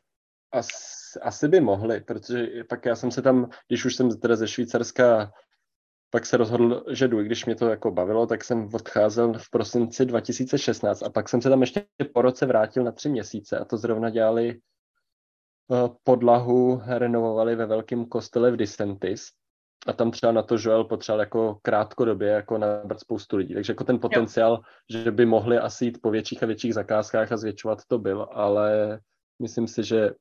[0.51, 4.47] Asi, asi by mohli, protože pak já jsem se tam, když už jsem teda ze
[4.47, 5.31] Švýcarska
[6.11, 9.49] pak se rozhodl, že jdu, i když mě to jako bavilo, tak jsem odcházel v
[9.49, 13.65] prosinci 2016 a pak jsem se tam ještě po roce vrátil na tři měsíce a
[13.65, 14.59] to zrovna dělali
[16.03, 19.27] podlahu renovovali ve velkém kostele v Disentis
[19.87, 23.53] a tam třeba na to Joel potřeboval jako krátkodobě jako nabrat spoustu lidí.
[23.53, 24.59] Takže jako ten potenciál, jo.
[24.89, 28.99] že by mohli asi jít po větších a větších zakázkách a zvětšovat to byl, ale
[29.41, 30.11] myslím si, že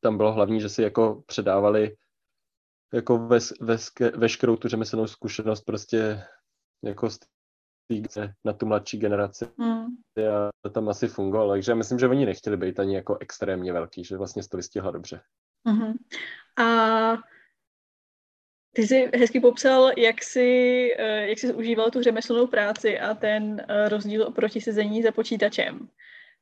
[0.00, 1.96] tam bylo hlavní, že si jako předávali
[2.94, 6.22] jako ves, ves, veškerou tu řemeslnou zkušenost prostě
[6.84, 7.18] jako z
[8.44, 9.46] na tu mladší generaci.
[9.58, 9.86] Hmm.
[10.18, 13.72] A to tam asi fungovalo, takže já myslím, že oni nechtěli být ani jako extrémně
[13.72, 15.20] velký, že vlastně to vystihla dobře.
[15.66, 15.94] Hmm.
[16.58, 17.16] A
[18.74, 23.64] ty jsi hezky popsal, jak jsi, eh, jak jsi užíval tu řemeslnou práci a ten
[23.68, 25.88] eh, rozdíl oproti sezení za počítačem.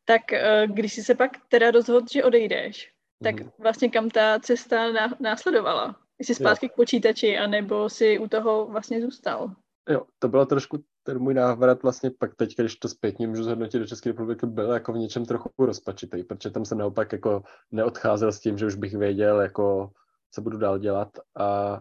[0.04, 3.50] Tak eh, když jsi se pak teda rozhodl, že odejdeš, tak mm.
[3.58, 5.96] vlastně kam ta cesta následovala?
[6.18, 6.70] Jsi zpátky jo.
[6.70, 9.54] k počítači, anebo si u toho vlastně zůstal?
[9.88, 13.78] Jo, to bylo trošku ten můj návrat vlastně pak teď, když to zpětně můžu zhodnotit
[13.78, 18.32] do České republiky, byl jako v něčem trochu rozpačitý, protože tam jsem naopak jako neodcházel
[18.32, 19.90] s tím, že už bych věděl, jako
[20.30, 21.08] co budu dál dělat.
[21.36, 21.80] A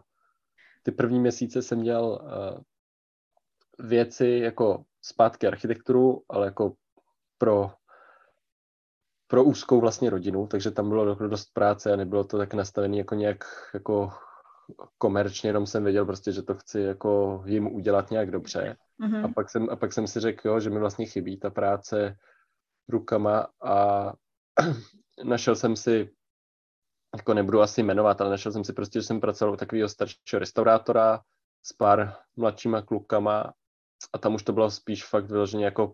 [0.84, 6.74] ty první měsíce jsem dělal uh, věci jako zpátky architekturu, ale jako
[7.38, 7.72] pro
[9.28, 13.16] pro úzkou vlastně rodinu, takže tam bylo dost práce a nebylo to tak nastavené jako
[13.16, 14.12] nějak jako
[14.98, 18.78] komerčně, jenom jsem věděl prostě, že to chci jako jim udělat nějak dobře.
[19.00, 19.26] Mm-hmm.
[19.26, 22.18] A, pak jsem, a pak jsem si řekl, jo, že mi vlastně chybí ta práce
[22.90, 24.14] rukama a
[25.24, 26.10] našel jsem si
[27.16, 30.40] jako nebudu asi jmenovat, ale našel jsem si prostě, že jsem pracoval u takového staršího
[30.40, 31.22] restaurátora
[31.64, 33.54] s pár mladšíma klukama
[34.14, 35.94] a tam už to bylo spíš fakt vyloženě jako,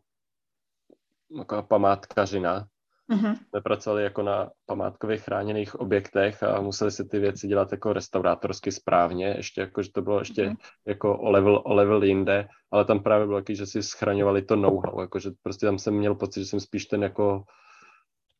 [1.37, 2.67] jako památkařina.
[3.11, 3.35] Mm-hmm.
[3.49, 8.71] Jsme pracovali jako na památkových chráněných objektech a museli si ty věci dělat jako restaurátorsky
[8.71, 10.57] správně, ještě jako, že to bylo ještě mm-hmm.
[10.87, 14.55] jako o level, o level jinde, ale tam právě bylo taky, že si schraňovali to
[14.55, 17.43] know-how, jako, že prostě tam jsem měl pocit, že jsem spíš ten jako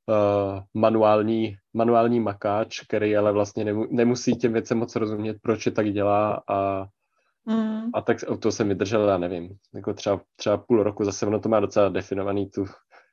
[0.08, 5.72] uh, manuální, manuální makáč, který ale vlastně nemu, nemusí těm věcem moc rozumět, proč je
[5.72, 6.86] tak dělá a,
[7.46, 7.90] mm.
[7.94, 11.50] a tak to jsem vydržel, já nevím, jako třeba, třeba půl roku, zase ono to
[11.50, 12.66] má docela definovaný tu,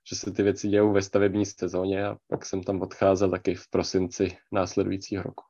[0.09, 3.69] že se ty věci dějou ve stavební sezóně a pak jsem tam odcházel taky v
[3.71, 5.45] prosinci následujícího roku.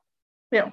[0.51, 0.71] Jo.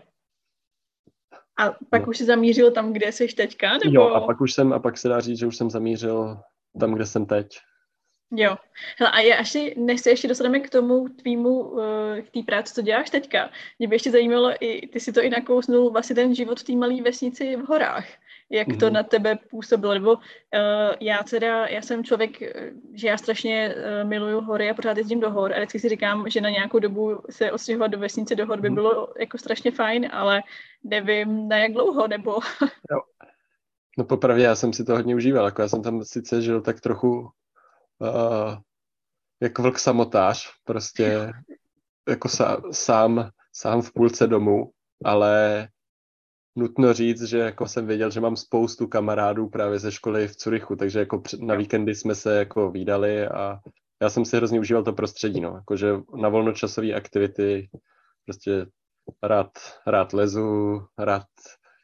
[1.57, 2.09] A pak no.
[2.09, 3.73] už jsi zamířil tam, kde jsi teďka?
[3.73, 3.95] Nebo...
[3.95, 6.41] Jo, a pak už jsem, a pak se dá říct, že už jsem zamířil
[6.81, 7.59] tam, kde jsem teď.
[8.31, 8.57] Jo.
[8.99, 12.75] Hele, a je, až než se ještě dostaneme k tomu tvýmu, eh, k té práci,
[12.75, 16.35] co děláš teďka, mě by ještě zajímalo, i ty si to i nakousnul vlastně ten
[16.35, 18.07] život v té malé vesnici v horách.
[18.51, 18.95] Jak to mhm.
[18.95, 19.95] na tebe působilo?
[19.95, 20.21] Nebo uh,
[21.01, 25.21] já teda, já jsem člověk, eh, že já strašně uh, miluju hory a pořád jezdím
[25.21, 28.47] do hor a vždycky si říkám, že na nějakou dobu se odstěhovat do vesnice do
[28.47, 28.75] hor by mhm.
[28.75, 30.43] bylo jako strašně fajn, ale
[30.85, 32.33] nevím na jak dlouho, nebo...
[32.91, 33.01] jo.
[33.99, 36.81] No popravdě, já jsem si to hodně užíval, jako já jsem tam sice žil tak
[36.81, 37.21] trochu
[37.99, 38.57] uh,
[39.41, 41.33] jako vlk samotář, prostě
[42.09, 44.71] jako sám, sám, sám v půlce domu,
[45.05, 45.69] ale
[46.57, 50.77] nutno říct, že jako jsem věděl, že mám spoustu kamarádů právě ze školy v Curychu,
[50.77, 53.59] takže jako na víkendy jsme se jako výdali a
[54.03, 57.69] já jsem si hrozně užíval to prostředí, no, jakože na volnočasové aktivity
[58.25, 58.67] prostě
[59.23, 59.51] rád,
[59.87, 61.27] rád lezu, rád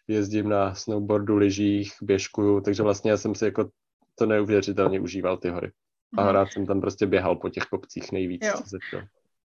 [0.08, 3.70] jezdím na snowboardu, lyžích, běžkuju, takže vlastně já jsem si jako
[4.18, 5.72] to neuvěřitelně užíval ty hory.
[6.16, 6.32] A mhm.
[6.32, 8.46] rád jsem tam prostě běhal po těch kopcích nejvíc.
[8.46, 9.00] Jo.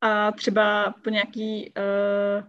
[0.00, 2.44] A třeba po nějaký uh,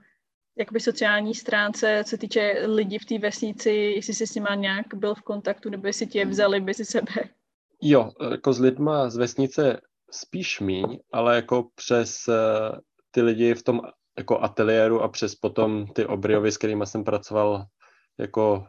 [0.57, 5.15] jakoby sociální stránce, co týče lidí v té vesnici, jestli jsi s nima nějak byl
[5.15, 7.11] v kontaktu, nebo jestli tě vzali mezi sebe?
[7.81, 12.79] Jo, jako s lidma z vesnice spíš míň, ale jako přes uh,
[13.11, 13.81] ty lidi v tom
[14.17, 17.65] jako ateliéru a přes potom ty obriovy, s kterými jsem pracoval
[18.19, 18.65] jako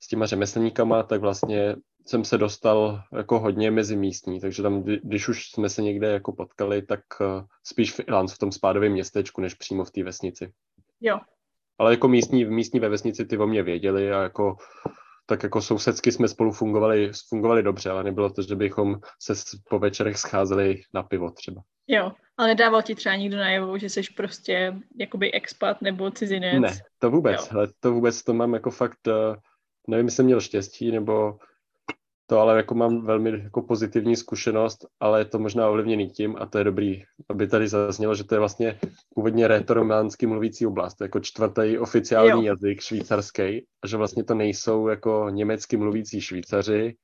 [0.00, 5.28] s těma řemeslníkama, tak vlastně jsem se dostal jako hodně mezi místní, takže tam, když
[5.28, 9.40] už jsme se někde jako potkali, tak uh, spíš v Ilans, v tom spádovém městečku,
[9.40, 10.52] než přímo v té vesnici.
[11.02, 11.18] Jo.
[11.78, 14.56] Ale jako místní, místní ve vesnici ty o mě věděli a jako
[15.26, 19.32] tak jako sousedsky jsme spolu fungovali, fungovali dobře, ale nebylo to, že bychom se
[19.68, 21.62] po večerech scházeli na pivo třeba.
[21.86, 26.60] Jo, ale nedával ti třeba nikdo najevo, že jsi prostě jakoby expat nebo cizinec?
[26.60, 29.36] Ne, to vůbec, ale to vůbec, to mám jako fakt, uh,
[29.88, 31.38] nevím, jestli jsem měl štěstí, nebo
[32.32, 36.46] to ale jako mám velmi jako pozitivní zkušenost, ale je to možná ovlivněný tím a
[36.46, 38.78] to je dobrý, aby tady zaznělo, že to je vlastně
[39.14, 42.52] původně rétorománsky mluvící oblast, jako čtvrtý oficiální jo.
[42.52, 46.96] jazyk švýcarský a že vlastně to nejsou jako německy mluvící Švýcaři,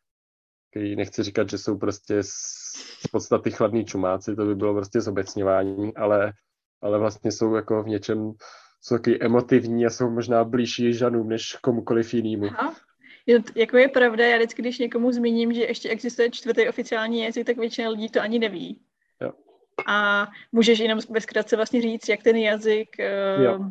[0.70, 5.96] který nechci říkat, že jsou prostě z podstaty chladní čumáci, to by bylo prostě zobecňování,
[5.96, 6.32] ale,
[6.82, 8.32] ale vlastně jsou jako v něčem
[8.80, 12.46] jsou taky emotivní a jsou možná blížší žanům než komukoliv jinému.
[12.46, 12.74] Aha.
[13.30, 17.46] Jo, jako je pravda, já vždycky, když někomu zmíním, že ještě existuje čtvrtý oficiální jazyk,
[17.46, 18.80] tak většina lidí to ani neví.
[19.20, 19.32] Jo.
[19.86, 22.88] A můžeš jenom ve zkratce vlastně říct, jak ten jazyk,
[23.48, 23.70] uh,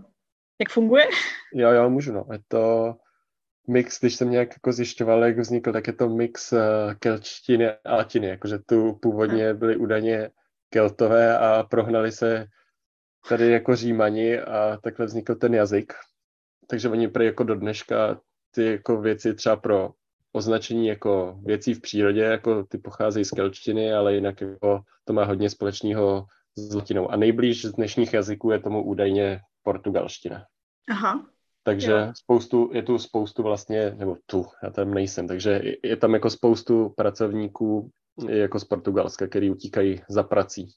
[0.59, 1.07] jak funguje?
[1.53, 2.25] Jo, jo, můžu, no.
[2.31, 2.95] Je to
[3.67, 6.59] mix, když jsem nějak jako zjišťoval, jak vznikl, tak je to mix uh,
[6.99, 10.29] kelčtiny a latiny, jakože tu původně byly údajně
[10.69, 12.45] keltové a prohnali se
[13.29, 15.93] tady jako římani a takhle vznikl ten jazyk.
[16.67, 18.19] Takže oni prý jako do dneška
[18.51, 19.91] ty jako věci třeba pro
[20.31, 25.25] označení jako věcí v přírodě, jako ty pocházejí z kelčtiny, ale jinak jako to má
[25.25, 27.11] hodně společného s latinou.
[27.11, 30.45] A nejblíž z dnešních jazyků je tomu údajně portugalština.
[30.89, 31.25] Aha.
[31.63, 32.13] Takže jo.
[32.15, 36.93] spoustu, je tu spoustu vlastně, nebo tu, já tam nejsem, takže je tam jako spoustu
[36.97, 37.89] pracovníků
[38.29, 40.67] jako z Portugalska, který utíkají za prací.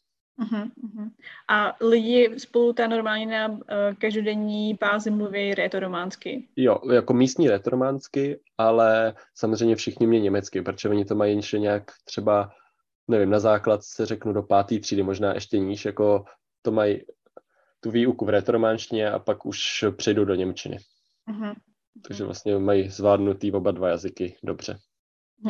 [0.40, 1.10] Uh-huh, uh-huh.
[1.48, 3.58] A lidi spolu ta normálně na uh,
[3.98, 6.48] každodenní bázi mluví rétorománsky?
[6.56, 11.90] Jo, jako místní rétorománsky, ale samozřejmě všichni mě německy, protože oni to mají ještě nějak
[12.04, 12.50] třeba,
[13.08, 16.24] nevím, na základ se řeknu do pátý třídy, možná ještě níž, jako
[16.62, 17.00] to mají
[17.80, 20.78] tu výuku v rétorománštině a pak už přejdou do Němčiny.
[21.30, 21.54] Uh-huh.
[22.08, 24.78] Takže vlastně mají zvládnutý oba dva jazyky dobře.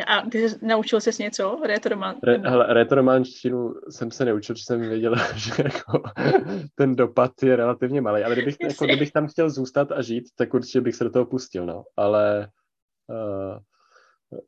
[0.06, 1.60] A ty jsi, naučil ses něco?
[1.66, 2.16] Retromán...
[2.22, 6.02] Re, hele, retrománštinu jsem se neučil, že jsem věděl, že jako
[6.74, 10.54] ten dopad je relativně malý, ale kdybych, jako, kdybych tam chtěl zůstat a žít, tak
[10.54, 11.84] určitě bych se do toho pustil, no.
[11.96, 12.50] Ale
[13.08, 13.58] uh,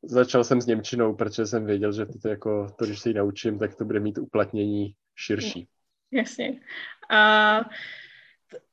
[0.03, 3.59] začal jsem s Němčinou, protože jsem věděl, že to, jako, to, když se ji naučím,
[3.59, 5.69] tak to bude mít uplatnění širší.
[6.13, 6.61] Jasně.
[7.11, 7.61] A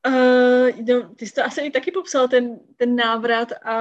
[0.07, 3.73] Uh, no, ty jsi to asi taky popsal, ten, ten návrat a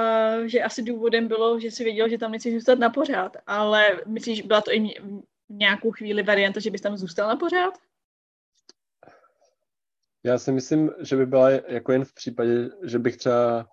[0.45, 4.41] že asi důvodem bylo, že jsi věděl, že tam nechci zůstat na pořád, ale myslíš,
[4.41, 4.93] byla to i
[5.49, 7.73] nějakou chvíli varianta, že bys tam zůstal na pořád?
[10.23, 13.67] Já si myslím, že by byla jako jen v případě, že bych třeba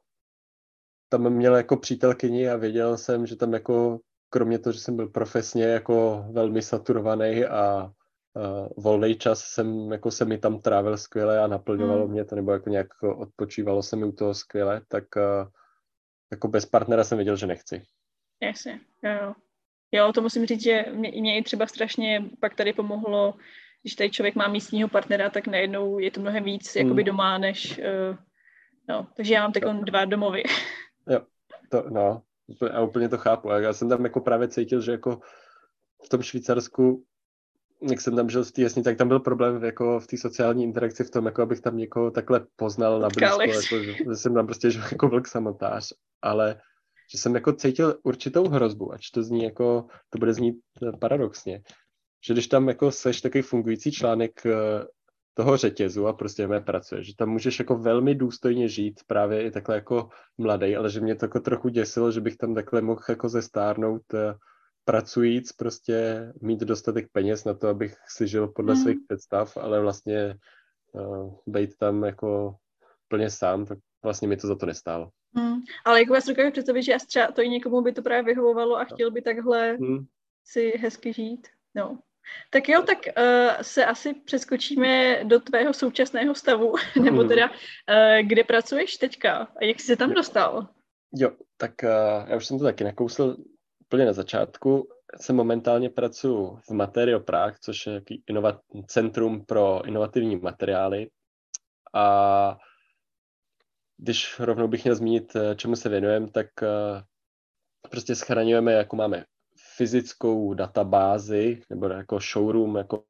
[1.09, 5.09] tam měl jako přítelkyni a věděl jsem, že tam jako kromě toho, že jsem byl
[5.09, 7.93] profesně jako velmi saturovaný a
[8.37, 12.13] uh, volný čas jsem, jako se mi tam trávil skvěle a naplňovalo hmm.
[12.13, 15.49] mě to, nebo jako nějak odpočívalo se mi u toho skvěle, tak uh,
[16.31, 17.83] jako bez partnera jsem věděl, že nechci.
[18.43, 19.35] Jasně, jo.
[19.93, 23.35] Jo, to musím říct, že mě, mě i třeba strašně pak tady pomohlo,
[23.83, 26.87] když tady člověk má místního partnera, tak najednou je to mnohem víc hmm.
[26.87, 28.17] jakoby doma, než uh,
[28.89, 30.43] no, takže já mám teď dva domovy.
[31.11, 31.21] Jo,
[31.71, 32.23] to, no,
[32.73, 33.49] a úplně to chápu.
[33.49, 35.21] Já jsem tam jako právě cítil, že jako
[36.05, 37.05] v tom Švýcarsku
[37.83, 40.65] jak jsem tam žil v té jasně, tak tam byl problém jako v té sociální
[40.65, 44.47] interakci v tom, jako abych tam někoho takhle poznal na blízko, jako, že jsem tam
[44.47, 46.61] prostě žil jako vlk samotář, ale
[47.13, 50.57] že jsem jako cítil určitou hrozbu, ač to zní jako, to bude znít
[51.01, 51.63] paradoxně,
[52.27, 54.53] že když tam jako seš takový fungující článek eh,
[55.35, 59.51] toho řetězu a prostě mé pracuje, že tam můžeš jako velmi důstojně žít právě i
[59.51, 60.09] takhle jako
[60.39, 64.15] mladý, ale že mě to jako trochu děsilo, že bych tam takhle mohl jako zestárnout
[64.15, 64.35] eh,
[64.87, 68.83] pracujíc, prostě mít dostatek peněz na to, abych si žil podle mm.
[68.83, 70.35] svých představ, ale vlastně
[70.93, 72.57] uh, být tam jako
[73.09, 75.11] plně sám, tak vlastně mi to za to nestálo.
[75.33, 75.57] Mm.
[75.85, 78.85] Ale jako vás dokážu představit, že třeba to i někomu by to právě vyhovovalo a
[78.85, 80.07] chtěl by takhle mm.
[80.45, 81.49] si hezky žít.
[81.75, 81.99] No.
[82.51, 87.29] Tak jo, tak uh, se asi přeskočíme do tvého současného stavu, nebo hmm.
[87.29, 87.57] teda, uh,
[88.23, 90.69] kde pracuješ teďka a jak jsi se tam dostal?
[91.15, 93.37] Jo, tak uh, já už jsem to taky nakousl
[93.87, 94.89] úplně na začátku.
[95.21, 101.11] Jsem momentálně pracuji v Material Prague, což je inovat- centrum pro inovativní materiály.
[101.95, 102.59] A
[103.97, 107.03] když rovnou bych měl zmínit, čemu se věnujeme, tak uh,
[107.91, 109.25] prostě schraňujeme, jako máme
[109.77, 113.05] fyzickou databázi nebo jako showroom, jako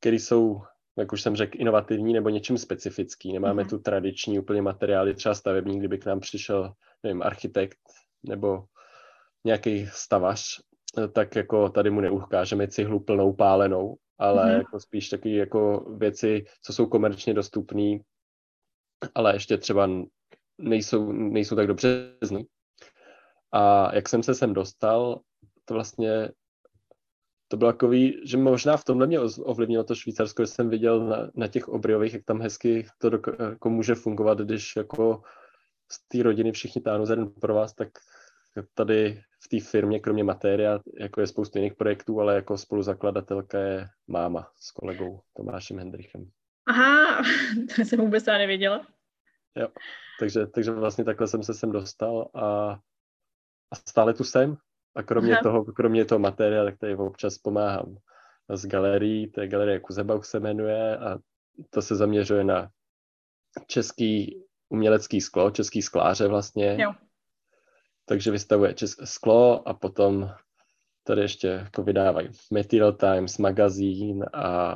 [0.00, 0.62] který jsou,
[0.98, 3.32] jak už jsem řekl, inovativní nebo něčím specifický.
[3.32, 3.68] Nemáme mm-hmm.
[3.68, 6.72] tu tradiční úplně materiály, třeba stavební, kdyby k nám přišel,
[7.02, 7.78] nevím, architekt
[8.22, 8.64] nebo
[9.44, 10.60] nějaký stavař,
[11.12, 14.58] tak jako tady mu neukážeme cihlu plnou pálenou, ale mm-hmm.
[14.58, 17.98] jako spíš taky jako věci, co jsou komerčně dostupné,
[19.14, 19.88] ale ještě třeba
[20.58, 22.46] nejsou, nejsou tak dobře zní.
[23.52, 25.20] A jak jsem se sem dostal,
[25.64, 26.30] to vlastně
[27.48, 31.30] to bylo takový, že možná v tomhle mě ovlivnilo to Švýcarsko, že jsem viděl na,
[31.34, 35.22] na těch obriových, jak tam hezky to do, jako může fungovat, když jako
[35.90, 37.88] z té rodiny všichni táhnou za den pro vás, tak
[38.74, 43.88] tady v té firmě, kromě Materia, jako je spoustu jiných projektů, ale jako spoluzakladatelka je
[44.06, 46.30] máma s kolegou Tomášem Hendrichem.
[46.66, 47.22] Aha,
[47.76, 48.86] to jsem vůbec nevěděla.
[49.56, 49.68] Jo,
[50.20, 52.78] takže, takže vlastně takhle jsem se sem dostal a
[53.72, 54.56] a stále tu jsem.
[54.94, 55.42] A kromě Aha.
[55.42, 57.96] toho, kromě toho materiálu, tak tady občas pomáhám
[58.54, 61.18] z galerií, to je galerie Kuzebauch se jmenuje a
[61.70, 62.70] to se zaměřuje na
[63.66, 66.76] český umělecký sklo, český skláře vlastně.
[66.80, 66.92] Jo.
[68.04, 70.30] Takže vystavuje české sklo a potom
[71.04, 74.74] tady ještě jako vydávají Material Times, magazín a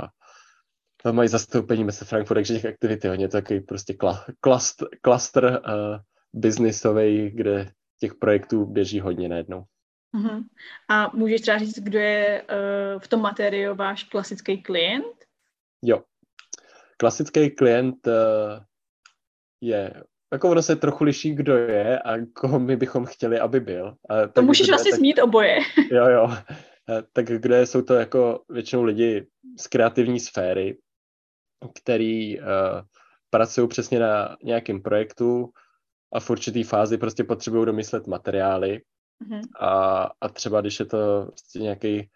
[1.03, 3.97] tam mají zastoupení mezi Frankfurt, takže těch aktivit je hodně takový prostě
[5.01, 5.99] klaster uh,
[6.33, 9.65] biznisový, kde těch projektů běží hodně najednou.
[10.15, 10.45] Uh-huh.
[10.89, 15.17] A můžeš třeba říct, kdo je uh, v tom materiálu váš klasický klient?
[15.83, 16.03] Jo.
[16.97, 18.13] Klasický klient uh,
[19.61, 20.03] je,
[20.37, 23.95] jako ono se trochu liší, kdo je a koho my bychom chtěli, aby byl.
[24.09, 25.59] A to můžeš vlastně tak, zmínit oboje.
[25.91, 26.37] jo, jo.
[27.13, 29.27] Tak kde jsou to jako většinou lidi
[29.61, 30.79] z kreativní sféry,
[31.75, 32.47] který uh,
[33.31, 35.51] pracují přesně na nějakém projektu,
[36.13, 38.81] a v určitý fázi prostě potřebují domyslet materiály
[39.23, 39.43] mm-hmm.
[39.61, 42.11] a, a třeba když je to prostě nějaký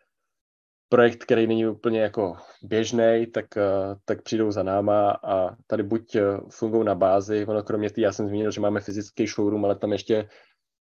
[0.91, 6.17] projekt, který není úplně jako běžný, tak, uh, tak přijdou za náma a tady buď
[6.17, 9.77] uh, fungují na bázi, ono kromě té, já jsem zmínil, že máme fyzický showroom, ale
[9.77, 10.29] tam ještě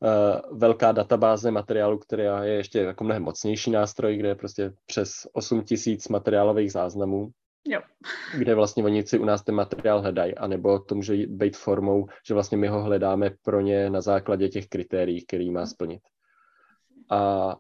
[0.00, 5.12] uh, velká databáze materiálu, která je ještě jako mnohem mocnější nástroj, kde je prostě přes
[5.32, 7.30] 8 tisíc materiálových záznamů
[7.68, 7.80] Jo.
[8.38, 12.34] kde vlastně oni si u nás ten materiál hledají, anebo to může být formou, že
[12.34, 16.02] vlastně my ho hledáme pro ně na základě těch kritérií, který má splnit.
[17.10, 17.56] A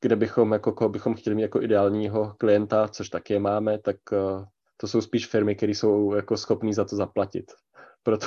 [0.00, 4.44] kde bychom, jako koho bychom chtěli mít jako ideálního klienta, což taky máme, tak uh,
[4.76, 7.44] to jsou spíš firmy, které jsou jako schopní za to zaplatit.
[8.02, 8.26] Proto,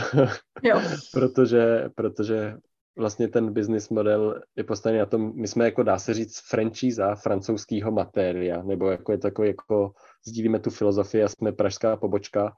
[0.63, 0.81] jo.
[1.13, 2.55] protože, protože
[2.97, 7.03] vlastně ten business model je postavený na tom, my jsme jako dá se říct franchise
[7.15, 9.91] francouzského matéria, nebo jako je takový jako
[10.27, 12.53] sdílíme tu filozofii a jsme pražská pobočka,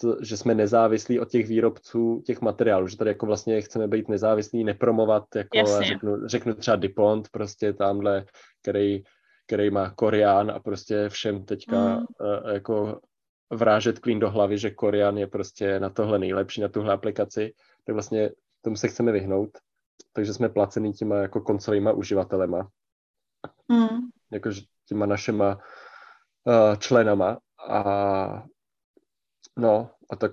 [0.00, 4.08] to, že jsme nezávislí od těch výrobců těch materiálů, že tady jako vlastně chceme být
[4.08, 5.86] nezávislí, nepromovat, jako Jasně.
[5.86, 8.24] řeknu, řeknu třeba DuPont, prostě tamhle,
[8.62, 9.02] který,
[9.46, 11.96] který má Korean a prostě všem teďka Mm.
[11.96, 13.00] uh, jako
[13.50, 17.52] vrážet klín do hlavy, že Korean je prostě na tohle nejlepší, na tuhle aplikaci,
[17.86, 18.30] tak vlastně
[18.62, 19.50] tomu se chceme vyhnout.
[20.12, 22.68] Takže jsme placený těma jako koncovýma uživatelema,
[23.68, 23.98] Mm.
[24.32, 25.58] jakože těma našima
[26.44, 28.44] uh, členama a
[29.58, 30.32] no a tak,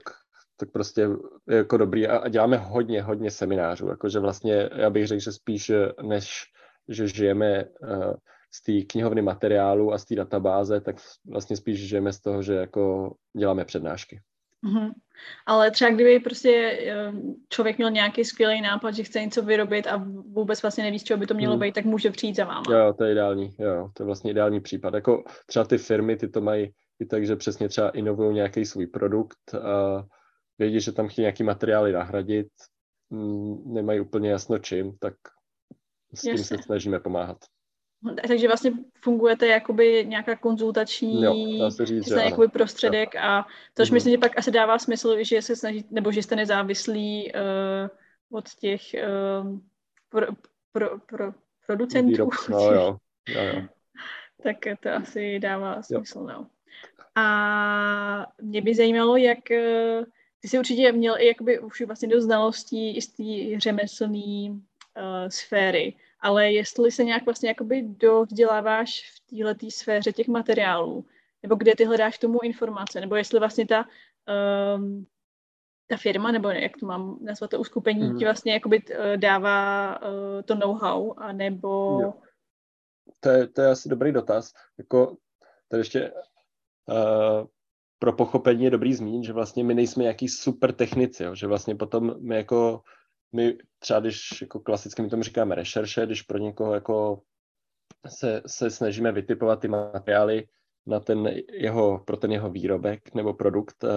[0.58, 1.02] tak prostě
[1.50, 5.32] je jako dobrý a, a děláme hodně, hodně seminářů, jakože vlastně já bych řekl, že
[5.32, 6.44] spíš než,
[6.90, 8.14] že žijeme uh,
[8.54, 10.96] z té knihovny materiálu a z té databáze, tak
[11.26, 14.22] vlastně spíš žijeme z toho, že jako děláme přednášky.
[14.62, 14.92] Mhm.
[15.46, 17.12] Ale třeba kdyby prostě eh,
[17.50, 20.04] člověk měl nějaký skvělý nápad, že chce něco vyrobit a
[20.34, 21.62] vůbec vlastně neví, z čeho by to mělo Hmm.
[21.62, 22.64] být, tak může přijít za váma.
[22.72, 24.94] Jo, to je ideální, jo, to je vlastně ideální případ.
[24.94, 28.88] Jako třeba ty firmy, ty to mají i tak, že přesně třeba inovují nějaký svůj
[28.88, 30.06] produkt, a
[30.58, 32.48] vědí, že tam chtějí nějaký materiály nahradit,
[33.10, 35.14] mm, nemají úplně jasno čím, tak
[36.14, 36.64] s tím se Jasně.
[36.64, 37.38] snažíme pomáhat.
[38.28, 38.72] Takže vlastně
[39.04, 42.30] fungujete jakoby nějaká konzultační Jo, se říct, že jasně, ano.
[42.30, 43.96] jakoby prostředek a tož Mhm.
[43.96, 48.50] myslím, že pak asi dává smysl, že se snaží, nebo že jste nezávislí uh, od
[48.50, 48.82] těch
[49.42, 49.60] uh,
[50.10, 50.28] pro,
[50.72, 51.34] pro, pro,
[51.68, 52.10] producentů.
[52.10, 52.98] Výrobci, no jo,
[53.28, 53.62] jo, jo.
[54.44, 56.48] tak to asi dává smysl, no.
[57.16, 60.04] A mě by zajímalo, jak eh,
[60.40, 64.58] ty jsi určitě měl i jakoby už vlastně dost znalostí i z té řemeslné uh,
[65.28, 71.06] sféry, ale jestli se nějak vlastně jakoby dovzděláváš v této sféře těch materiálů,
[71.44, 73.86] nebo kde ty hledáš k tomu informace, nebo jestli vlastně ta,
[74.78, 75.06] um,
[75.88, 78.18] ta firma, nebo jak to mám nazvat, to uskupení, Mhm.
[78.18, 82.00] ti vlastně jakoby uh, dává uh, to know-how, anebo...
[82.02, 82.14] Jo.
[83.20, 84.54] To je, to je asi dobrý dotaz.
[84.78, 85.18] Jako,
[85.68, 86.12] tady ještě
[88.00, 91.36] pro pochopení je dobrý zmínit, že vlastně my nejsme nějaký super technici, jo?
[91.36, 92.82] že vlastně potom my jako,
[93.36, 97.22] my třeba když jako klasicky my tomu říkáme rešerše, když pro někoho jako
[98.08, 100.48] se, se snažíme vytipovat ty materiály
[100.86, 103.90] na ten jeho, pro ten jeho výrobek nebo produkt, uh,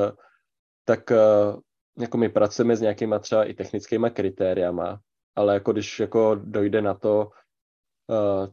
[0.84, 1.60] tak uh,
[1.98, 5.00] jako my pracujeme s nějakýma třeba i technickýma kritériama,
[5.36, 7.30] ale jako když jako dojde na to,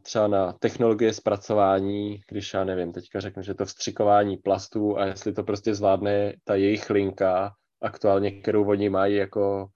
[0.02, 5.32] třeba na technologie zpracování, když já nevím, teďka řeknu, že to vstřikování plastů a jestli
[5.32, 7.52] to prostě zvládne ta jejich linka
[7.82, 9.68] aktuálně, kterou oni mají jako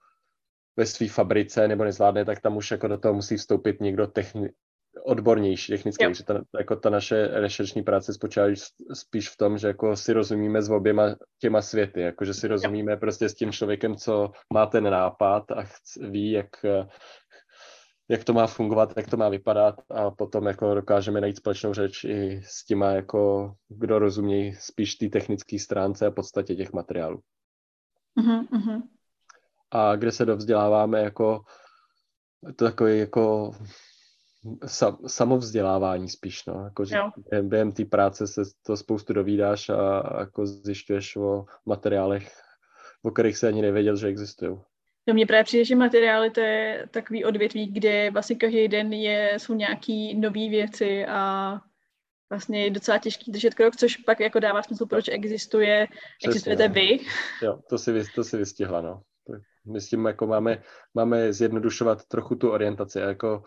[0.77, 4.49] ve své fabrice nebo nezvládne, tak tam už jako do toho musí vstoupit někdo techni-
[5.03, 6.03] odbornější, technický.
[6.03, 6.09] Jo.
[6.09, 8.45] Takže ta, jako ta naše rešeršní práce spočívá
[8.93, 12.97] spíš v tom, že jako si rozumíme s oběma těma světy, jako že si rozumíme
[12.97, 16.87] prostě s tím člověkem, co má ten nápad a chc- ví, jak, eh,
[18.09, 22.03] jak to má fungovat, jak to má vypadat a potom jako dokážeme najít společnou řeč
[22.03, 27.21] i s těma, jako, kdo rozumějí spíš té technické stránce a podstatě těch materiálů.
[28.19, 28.81] Uh-huh, uh-huh.
[29.71, 31.43] A kde se dovzděláváme jako
[32.55, 33.51] to takový jako
[34.65, 37.11] sam, samovzdělávání spíš, no, jako, že Jo.
[37.29, 42.31] během, během té práce se to spoustu dovídáš a, a jako zjišťuješ o materiálech,
[43.03, 44.57] o kterých se ani nevěděl, že existují.
[45.07, 49.33] No mně právě přijde, že materiály to je takový odvětví, kde vlastně každý den je,
[49.37, 51.61] jsou nějaký nové věci a
[52.29, 55.87] vlastně je docela těžký držet krok, což pak jako dává smysl, proč existuje,
[56.25, 56.73] existujete no.
[56.73, 56.99] vy.
[57.41, 59.01] Jo, to si, to si vystihla, no.
[59.27, 62.99] Tak My s tím jako máme, máme zjednodušovat trochu tu orientaci.
[62.99, 63.43] Jako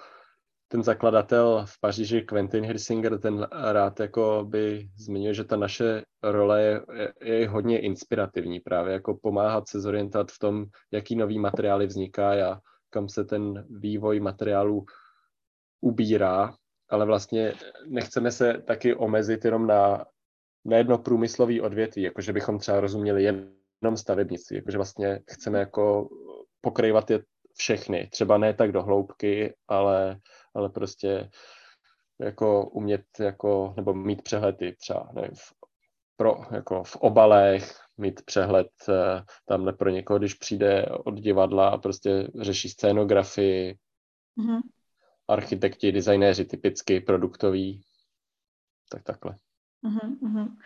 [0.69, 6.63] ten zakladatel v Paříži, Quentin Hirsinger, ten rád jako by zmiňuje, že ta naše role
[6.63, 11.87] je, je, je hodně inspirativní právě, jako pomáhat se zorientovat v tom, jaký nový materiály
[11.87, 12.61] vznikají a
[12.91, 14.85] kam se ten vývoj materiálů
[15.81, 16.55] ubírá,
[16.89, 17.53] ale vlastně
[17.87, 20.05] nechceme se taky omezit jenom na,
[20.65, 26.09] na jedno průmyslové odvětví, jakože bychom třeba rozuměli jenom stavebnictví, jakože vlastně chceme jako
[26.61, 27.23] pokrývat je
[27.59, 30.21] všechny, třeba ne tak do hloubky, ale,
[30.59, 31.31] ale prostě
[32.21, 35.53] jako umět jako, nebo mít přehledy třeba nevím, v,
[36.17, 41.79] pro, jako v obalech, mít přehled eh, tamhle pro někoho, když přijde od divadla a
[41.79, 43.79] prostě řeší scénografii,
[44.37, 44.61] Mhm.
[45.29, 47.83] architekti, designéři typicky, produktoví,
[48.91, 49.37] tak takhle.
[49.83, 50.57] Mhm.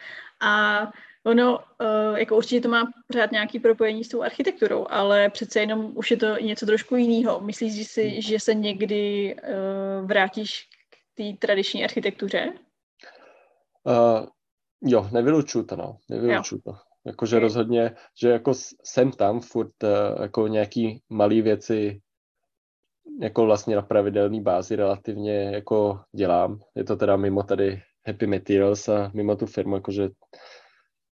[0.40, 0.82] A
[1.24, 5.92] ono, uh, jako určitě to má pořád nějaký propojení s tou architekturou, ale přece jenom
[5.94, 7.40] už je to něco trošku jiného.
[7.40, 12.52] Myslíš si, že se někdy uh, vrátíš k té tradiční architektuře?
[13.84, 14.26] Uh,
[14.82, 16.72] jo, nevylučuju to, no, nevylučuju to.
[17.06, 18.52] Jakože rozhodně, že jako
[18.84, 22.00] jsem tam furt uh, jako nějaký malý věci
[23.20, 26.60] jako vlastně na pravidelné bázi relativně jako dělám.
[26.74, 30.08] Je to teda mimo tady Happy Materials a mimo tu firmu, jakože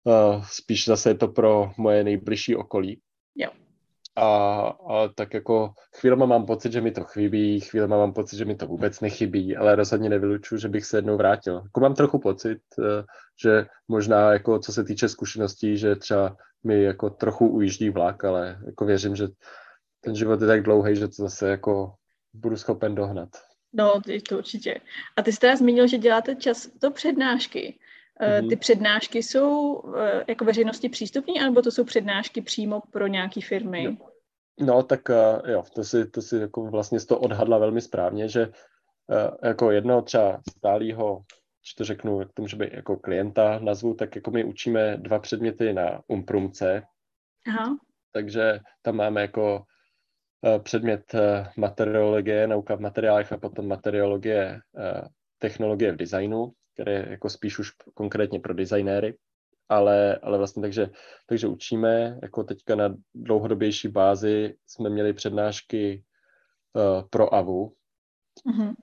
[0.05, 3.01] uh, spíš zase je to pro moje nejbližší okolí.
[3.35, 3.51] Jo.
[4.17, 4.27] A,
[4.89, 8.55] a tak jako chvílema mám pocit, že mi to chybí, chvílema mám pocit, že mi
[8.55, 11.55] to vůbec nechybí, ale rozhodně nevylučuju, že bych se jednou vrátil.
[11.55, 12.85] Jako mám trochu pocit, uh,
[13.43, 18.59] že možná jako co se týče zkušeností, že třeba mi jako trochu ujíždí vlak, ale
[18.67, 19.29] jako věřím, že
[20.01, 21.95] ten život je tak dlouhý, že to zase jako
[22.33, 23.29] budu schopen dohnat.
[23.75, 24.81] No, to určitě.
[25.17, 27.79] A ty jsi teda zmínil, že děláte často přednášky.
[28.21, 28.49] Mm-hmm.
[28.49, 33.85] Ty přednášky jsou eh, jako veřejnosti přístupné, anebo to jsou přednášky přímo pro nějaké firmy?
[33.85, 38.29] No, no tak eh, jo, to si, to si jako vlastně to odhadla velmi správně,
[38.29, 38.53] že
[39.43, 41.23] jako jedno třeba stálého,
[41.63, 45.19] či to řeknu, jak to může být jako klienta nazvu, tak jako my učíme dva
[45.19, 46.83] předměty na Umprumce.
[47.47, 47.77] Aha.
[48.13, 49.65] Takže tam máme jako
[50.59, 57.07] předmět eh, materiologie, nauka v materiálech a potom materiologie eh, technologie v designu, které je
[57.11, 59.17] jako spíš už konkrétně pro designéry,
[59.69, 60.91] ale, ale vlastně takže,
[61.27, 66.05] takže učíme, jako teďka na dlouhodobější bázi jsme měli přednášky
[66.73, 67.75] uh, pro AVU,
[68.47, 68.75] mm-hmm.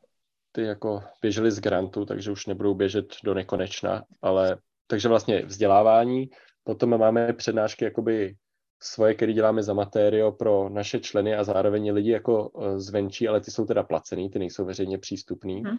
[0.52, 4.58] ty jako běžely z grantu, takže už nebudou běžet do nekonečna, ale
[4.88, 6.30] takže vlastně vzdělávání,
[6.64, 8.36] potom máme přednášky jakoby
[8.84, 13.42] svoje, které děláme za Materio pro naše členy a zároveň lidi jako e, zvenčí, ale
[13.42, 15.64] ty jsou teda placený, ty nejsou veřejně přístupný.
[15.64, 15.78] Hmm.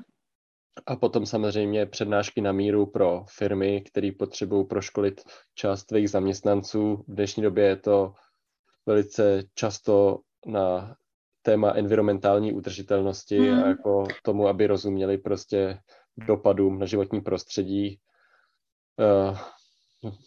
[0.87, 5.21] A potom samozřejmě přednášky na míru pro firmy, které potřebují proškolit
[5.55, 7.05] část svých zaměstnanců.
[7.09, 8.15] V dnešní době je to
[8.87, 10.97] velice často na
[11.43, 13.65] téma environmentální udržitelnosti hmm.
[13.65, 15.79] a jako tomu, aby rozuměli prostě
[16.17, 18.01] dopadům na životní prostředí,
[18.99, 19.39] uh,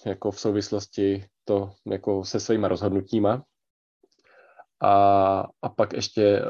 [0.06, 3.44] jako v souvislosti to jako se svýma rozhodnutíma.
[4.84, 4.94] A,
[5.62, 6.46] a pak ještě,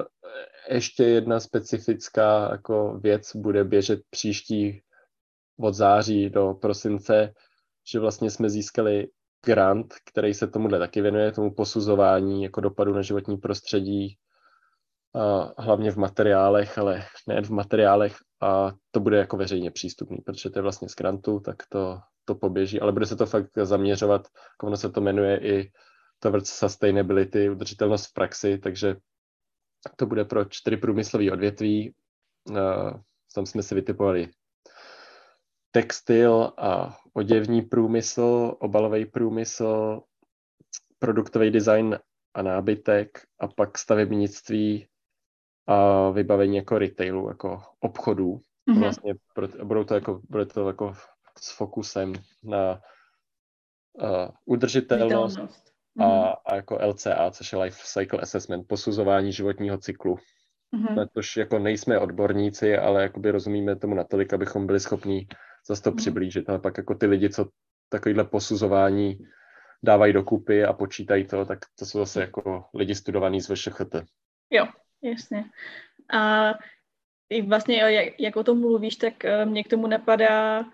[0.69, 4.81] ještě jedna specifická jako věc bude běžet příští
[5.59, 7.33] od září do prosince,
[7.91, 9.07] že vlastně jsme získali
[9.45, 14.17] grant, který se tomuhle taky věnuje, tomu posuzování jako dopadu na životní prostředí,
[15.15, 20.49] a hlavně v materiálech, ale nejen v materiálech a to bude jako veřejně přístupný, protože
[20.49, 24.27] to je vlastně z grantu, tak to, to poběží, ale bude se to fakt zaměřovat,
[24.53, 25.71] jako ono se to jmenuje i
[26.19, 28.95] towards sustainability, udržitelnost v praxi, takže
[29.95, 31.93] to bude pro čtyři průmyslové odvětví.
[33.35, 34.29] Tam jsme si vytipovali
[35.71, 40.01] textil a oděvní průmysl, obalový průmysl,
[40.99, 41.99] produktový design
[42.33, 44.87] a nábytek a pak stavebnictví
[45.67, 48.39] a vybavení jako retailu, jako obchodů.
[48.69, 48.79] Mm-hmm.
[48.79, 49.13] Vlastně
[49.63, 50.93] budou to jako, bude to jako
[51.39, 52.13] s fokusem
[52.43, 52.81] na
[53.93, 55.37] uh, udržitelnost
[55.99, 56.33] a, mhm.
[56.45, 60.17] a jako LCA, což je Life Cycle Assessment, posuzování životního cyklu.
[60.75, 61.07] Mm-hmm.
[61.13, 65.27] Tož jako nejsme odborníci, ale jakoby rozumíme tomu natolik, abychom byli schopní
[65.67, 65.95] zase to mm-hmm.
[65.95, 66.49] přiblížit.
[66.49, 67.49] Ale pak jako ty lidi, co
[67.89, 69.17] takovýhle posuzování
[69.83, 73.95] dávají dokupy a počítají to, tak to jsou zase jako lidi studovaní z VŠHT.
[74.49, 74.65] Jo,
[75.01, 75.45] jasně.
[76.13, 76.53] A
[77.47, 80.65] vlastně, jak, jak o tom mluvíš, tak eh, mě k tomu napadá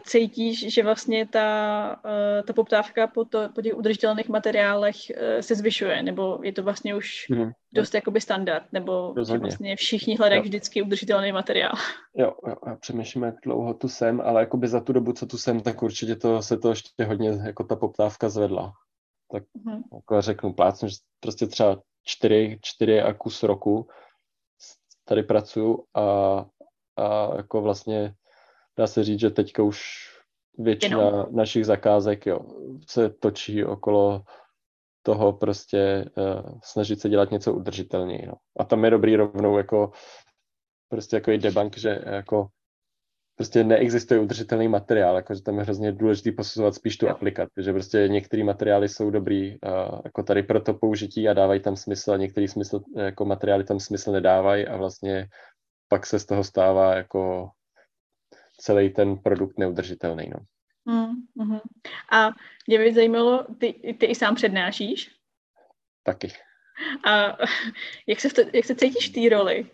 [0.00, 5.54] cítíš, že vlastně ta, eh, ta poptávka po, to, po těch udržitelných materiálech eh, se
[5.54, 7.50] zvyšuje, nebo je to vlastně už mm.
[7.72, 10.42] dost jakoby standard, nebo vlastně všichni hledají jo.
[10.42, 11.72] vždycky udržitelný materiál.
[12.14, 15.38] Jo, jo, já přemýšlím, jak dlouho tu jsem, ale jakoby za tu dobu, co tu
[15.38, 18.72] jsem, tak určitě to se to ještě hodně, jako ta poptávka zvedla.
[19.32, 19.82] Tak mm.
[19.94, 23.88] jako řeknu plácnu, že prostě třeba čtyři, čtyři a kus roku
[25.04, 26.00] tady pracuju a,
[26.96, 28.14] a jako vlastně
[28.78, 29.80] dá se říct, že teďka už
[30.58, 31.26] většina Jenom.
[31.30, 32.40] našich zakázek jo,
[32.88, 34.22] se točí okolo
[35.02, 38.26] toho prostě uh, snažit se dělat něco udržitelněji.
[38.26, 38.34] No.
[38.58, 39.90] A tam je dobrý rovnou jako
[40.88, 42.48] prostě jako i debank, že jako
[43.36, 47.72] prostě neexistuje udržitelný materiál, jako že tam je hrozně důležité posuzovat spíš tu aplikaci, že
[47.72, 52.12] prostě některé materiály jsou dobrý uh, jako tady pro to použití a dávají tam smysl
[52.12, 55.28] a některý smysl, jako materiály tam smysl nedávají a vlastně
[55.88, 57.50] pak se z toho stává jako
[58.60, 60.30] celý ten produkt neudržitelný.
[60.30, 60.40] No.
[60.84, 61.58] Mm, mm.
[62.12, 62.30] A
[62.66, 65.10] mě by zajímalo, ty, ty i sám přednášíš?
[66.02, 66.32] Taky.
[67.04, 67.36] A
[68.06, 69.66] jak se, to, jak se cítíš v té roli?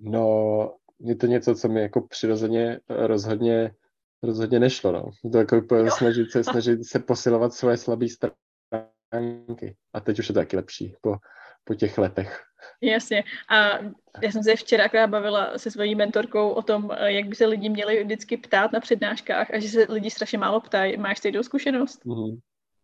[0.00, 3.74] No, je to něco, co mi jako přirozeně rozhodně,
[4.22, 4.92] rozhodně nešlo.
[4.92, 5.30] No.
[5.32, 9.76] To jako snažit se, snažit se posilovat svoje slabé stránky.
[9.92, 11.16] A teď už je to taky lepší po,
[11.64, 12.42] po těch letech.
[12.80, 13.24] Jasně.
[13.50, 13.78] A
[14.22, 17.68] já jsem se včera akorát bavila se svojí mentorkou o tom, jak by se lidi
[17.68, 20.96] měli vždycky ptát na přednáškách a že se lidi strašně málo ptají.
[20.96, 22.04] Máš stejnou zkušenost?
[22.04, 22.38] Mm-hmm.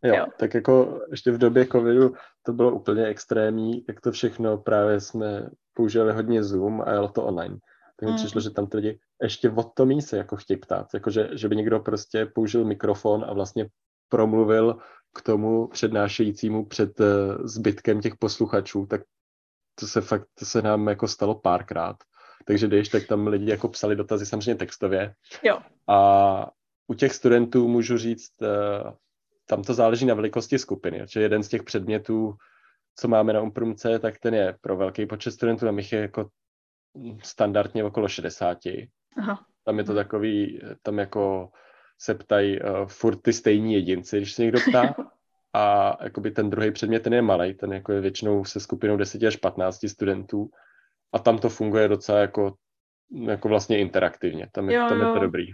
[0.05, 4.59] Jo, jo, tak jako ještě v době covidu to bylo úplně extrémní, jak to všechno
[4.59, 7.57] právě jsme používali hodně Zoom a jelo to online.
[7.97, 8.17] Tak mi mm.
[8.17, 11.49] přišlo, že tam ty lidi ještě o to se jako chtějí ptát, jako že, že
[11.49, 13.67] by někdo prostě použil mikrofon a vlastně
[14.09, 14.77] promluvil
[15.15, 17.07] k tomu přednášejícímu před uh,
[17.45, 19.01] zbytkem těch posluchačů, tak
[19.75, 21.97] to se fakt, to se nám jako stalo párkrát.
[22.47, 25.15] Takže když tak tam lidi jako psali dotazy samozřejmě textově.
[25.43, 25.59] Jo.
[25.89, 26.51] A
[26.87, 28.93] u těch studentů můžu říct, uh,
[29.47, 32.35] tam to záleží na velikosti skupiny, že jeden z těch předmětů,
[32.97, 36.29] co máme na Umprumce, tak ten je pro velký počet studentů, tam jich je jako
[37.23, 38.59] standardně okolo 60.
[39.17, 39.47] Aha.
[39.65, 41.51] Tam je to takový, tam jako
[42.01, 44.95] se ptají uh, furt ty stejní jedinci, když se někdo ptá.
[45.53, 49.23] A jakoby ten druhý předmět, ten je malý, ten jako je většinou se skupinou 10
[49.23, 50.51] až 15 studentů.
[51.13, 52.55] A tam to funguje docela jako,
[53.27, 54.49] jako vlastně interaktivně.
[54.53, 55.47] Tam je, jo, tam je to dobrý.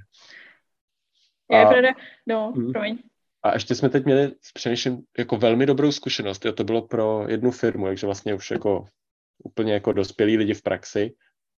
[1.50, 1.88] Je a, pravda,
[2.26, 2.72] no, mm.
[2.72, 2.98] promiň.
[3.42, 6.44] A ještě jsme teď měli s přemýšlím jako velmi dobrou zkušenost.
[6.44, 8.84] Jo, to bylo pro jednu firmu, takže vlastně už jako
[9.44, 11.14] úplně jako dospělí lidi v praxi.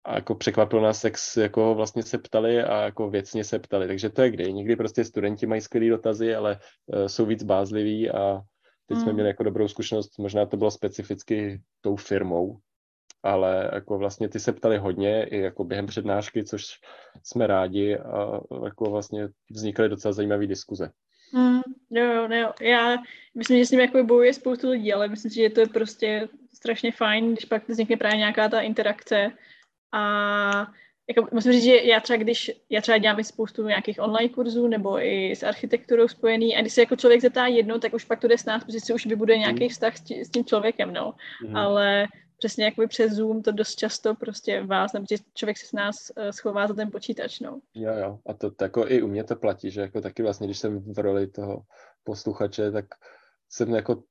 [0.07, 3.87] A jako překvapilo nás, jak jako vlastně se ptali a jako věcně se ptali.
[3.87, 4.53] Takže to je kdy.
[4.53, 8.41] Někdy prostě studenti mají skvělé dotazy, ale uh, jsou víc bázliví a
[8.87, 9.03] teď mm.
[9.03, 10.19] jsme měli jako dobrou zkušenost.
[10.19, 12.57] Možná to bylo specificky tou firmou,
[13.23, 16.63] ale jako vlastně ty se ptali hodně i jako během přednášky, což
[17.23, 20.89] jsme rádi a jako vlastně vznikaly docela zajímavé diskuze.
[21.33, 22.51] Mm, jo, jo, jo.
[22.61, 22.95] Já
[23.35, 26.27] myslím, že s ním jako bojuje spoustu lidí, ale myslím si, že to je prostě
[26.53, 29.31] strašně fajn, když pak vznikne právě nějaká ta interakce.
[29.93, 30.67] A
[31.09, 34.67] jako, musím říct, že já třeba, když já třeba dělám i spoustu nějakých online kurzů
[34.67, 38.19] nebo i s architekturou spojený a když se jako člověk zeptá jednou, tak už pak
[38.19, 39.69] to jde s nás, protože si už vybuduje nějaký mm.
[39.69, 41.13] vztah s, tí, s tím člověkem, no.
[41.47, 41.55] Mm.
[41.55, 42.07] Ale
[42.37, 46.29] přesně jakoby přes Zoom to dost často prostě vás, nebo člověk se s nás uh,
[46.29, 47.59] schová za ten počítač, no.
[47.75, 50.47] Jo, jo, a to, to jako i u mě to platí, že jako taky vlastně,
[50.47, 51.61] když jsem v roli toho
[52.03, 52.85] posluchače, tak
[53.49, 54.03] jsem jako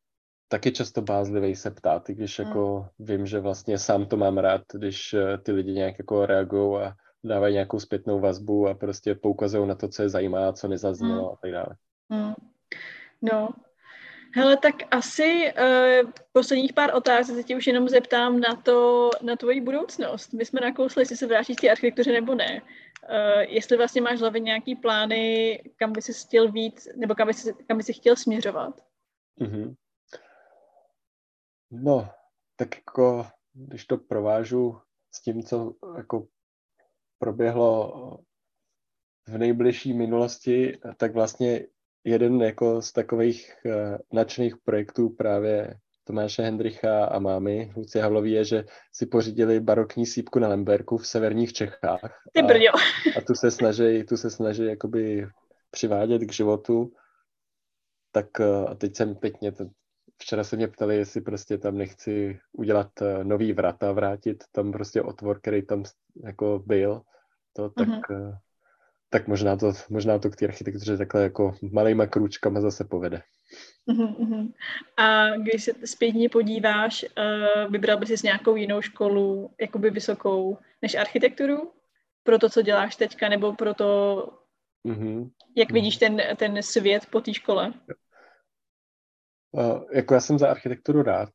[0.48, 2.46] taky často bázlivý se ptát, i když mm.
[2.46, 6.82] jako vím, že vlastně sám to mám rád, když uh, ty lidi nějak jako reagují
[6.82, 6.92] a
[7.24, 11.28] dávají nějakou zpětnou vazbu a prostě poukazují na to, co je zajímá, co nezaznělo mm.
[11.32, 11.76] a tak dále.
[12.08, 12.34] Mm.
[13.22, 13.48] No,
[14.36, 15.52] Hele, tak asi
[16.02, 20.32] uh, posledních pár otázek se tě už jenom zeptám na to, na tvoji budoucnost.
[20.32, 22.62] My jsme nakousli, jestli se vrátíš k té architektuře nebo ne.
[22.62, 27.34] Uh, jestli vlastně máš hlavě nějaký plány, kam by si chtěl víc, nebo kam by
[27.66, 28.80] kam by si chtěl směřovat?
[29.40, 29.74] Mm-hmm.
[31.70, 32.08] No,
[32.56, 34.78] tak jako, když to provážu
[35.14, 36.26] s tím, co jako
[37.18, 37.92] proběhlo
[39.28, 41.66] v nejbližší minulosti, tak vlastně
[42.04, 48.44] jeden jako z takových uh, nadšených projektů právě Tomáše Hendricha a mámy Lucie Havlový je,
[48.44, 52.00] že si pořídili barokní sípku na Lemberku v severních Čechách.
[52.32, 52.70] Ty brďo.
[52.74, 55.28] A, a tu se snaží, tu se snaží jakoby
[55.70, 56.92] přivádět k životu.
[58.12, 59.64] Tak uh, a teď jsem, mě to,
[60.18, 65.02] včera se mě ptali, jestli prostě tam nechci udělat uh, nový vrata, vrátit tam prostě
[65.02, 65.84] otvor, který tam
[66.24, 67.02] jako byl.
[67.56, 68.38] To, tak mm-hmm.
[69.10, 73.22] tak možná to, možná to k té architektuře takhle jako malýma krůčkama zase povede.
[73.88, 74.52] Uh-huh.
[74.96, 80.94] A když se zpětně podíváš, uh, vybral bys si nějakou jinou školu, jakoby vysokou, než
[80.94, 81.72] architekturu?
[82.22, 84.28] Pro to, co děláš teďka, nebo pro to,
[84.86, 85.30] uh-huh.
[85.56, 87.66] jak vidíš ten, ten svět po té škole?
[87.66, 87.72] Uh,
[89.92, 91.28] jako já jsem za architekturu rád,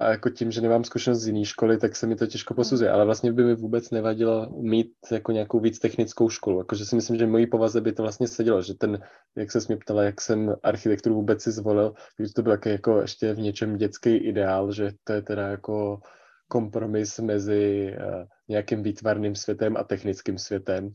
[0.00, 2.90] a jako tím, že nemám zkušenost z jiné školy, tak se mi to těžko posuzuje,
[2.90, 6.58] ale vlastně by mi vůbec nevadilo mít jako nějakou víc technickou školu.
[6.58, 9.02] Jakože si myslím, že mojí povaze by to vlastně sedělo, že ten,
[9.36, 13.00] jak se mě ptala, jak jsem architekturu vůbec si zvolil, když to byl jako, jako
[13.00, 16.00] ještě v něčem dětský ideál, že to je teda jako
[16.48, 20.90] kompromis mezi uh, nějakým výtvarným světem a technickým světem,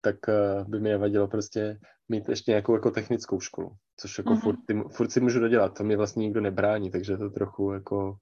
[0.00, 1.78] tak uh, by mi nevadilo prostě
[2.10, 4.40] mít ještě nějakou jako technickou školu, což jako mm-hmm.
[4.40, 8.16] furt, furt si můžu dodělat, to mi vlastně nikdo nebrání, takže to trochu jako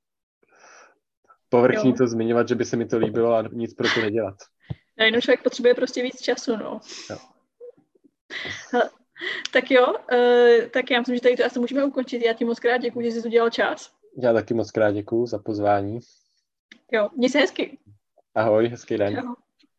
[1.49, 1.97] povrchní jo.
[1.97, 4.35] to zmiňovat, že by se mi to líbilo a nic pro to nedělat.
[4.99, 6.81] No, jenom člověk potřebuje prostě víc času, no.
[7.11, 7.19] Jo.
[9.53, 12.23] Tak jo, uh, tak já myslím, že tady to asi můžeme ukončit.
[12.23, 13.91] Já ti moc krát děkuji, že jsi udělal čas.
[14.23, 15.99] Já taky moc krát děkuji za pozvání.
[16.93, 17.79] Jo, měj se hezky.
[18.35, 19.15] Ahoj, hezký den.
[19.15, 19.48] Čau.